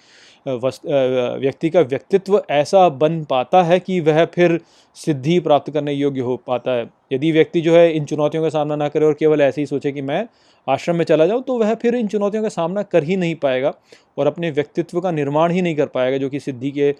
[0.45, 4.59] व्यक्ति का व्यक्तित्व ऐसा बन पाता है कि वह फिर
[4.97, 8.75] सिद्धि प्राप्त करने योग्य हो पाता है। यदि व्यक्ति जो है इन चुनौतियों का सामना
[8.75, 10.25] ना करे और केवल ऐसे ही सोचे कि मैं
[10.67, 13.73] आश्रम में चला जाऊँ तो वह फिर इन चुनौतियों का सामना कर ही नहीं पाएगा
[14.17, 16.91] और अपने व्यक्तित्व का निर्माण ही नहीं कर पाएगा, जो कि सिद्धि के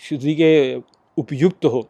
[0.00, 0.74] सिद्धि के
[1.16, 1.82] उपयुक्त हो।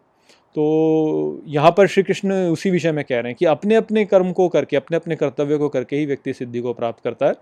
[0.54, 4.32] तो यहाँ पर श्री कृष्ण उसी विषय में कह रहे हैं कि अपने अपने कर्म
[4.32, 7.34] को करके अपने अपने कर्तव्य को करके ही व्यक्ति सिद्धि को प्राप्त करता है।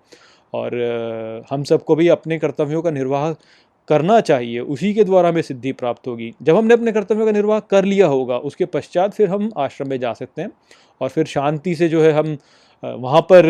[0.54, 3.32] और हम सबको भी अपने कर्तव्यों का निर्वाह
[3.88, 7.60] करना चाहिए। उसी के द्वारा हमें सिद्धि प्राप्त होगी। जब हमने अपने कर्तव्यों का निर्वाह
[7.60, 10.50] कर लिया होगा, उसके पश्चात फिर हम आश्रम में जा सकते हैं
[11.00, 12.36] और फिर शांति से जो है हम
[12.82, 13.44] वहाँ पर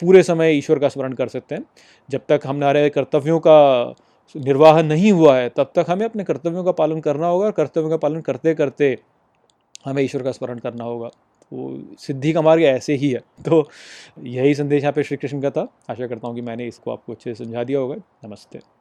[0.00, 1.64] पूरे समय ईश्वर का स्मरण कर सकते हैं।
[2.08, 3.94] जब तक हमारे कर्तव्यों का
[4.36, 7.90] निर्वाह नहीं हुआ है, तब तक हमें अपने कर्तव्यों का पालन करना होगा और कर्तव्यों
[7.90, 8.98] का पालन करते करते
[9.86, 11.10] हमें ईश्वर का स्मरण करना होगा।
[11.52, 13.68] वो सिद्धि का मार्ग ऐसे ही है। तो
[14.22, 17.12] यही संदेश यहाँ पे श्री कृष्ण का था। आशा करता हूँ कि मैंने इसको आपको
[17.12, 18.77] अच्छे से समझा दिया होगा। नमस्ते।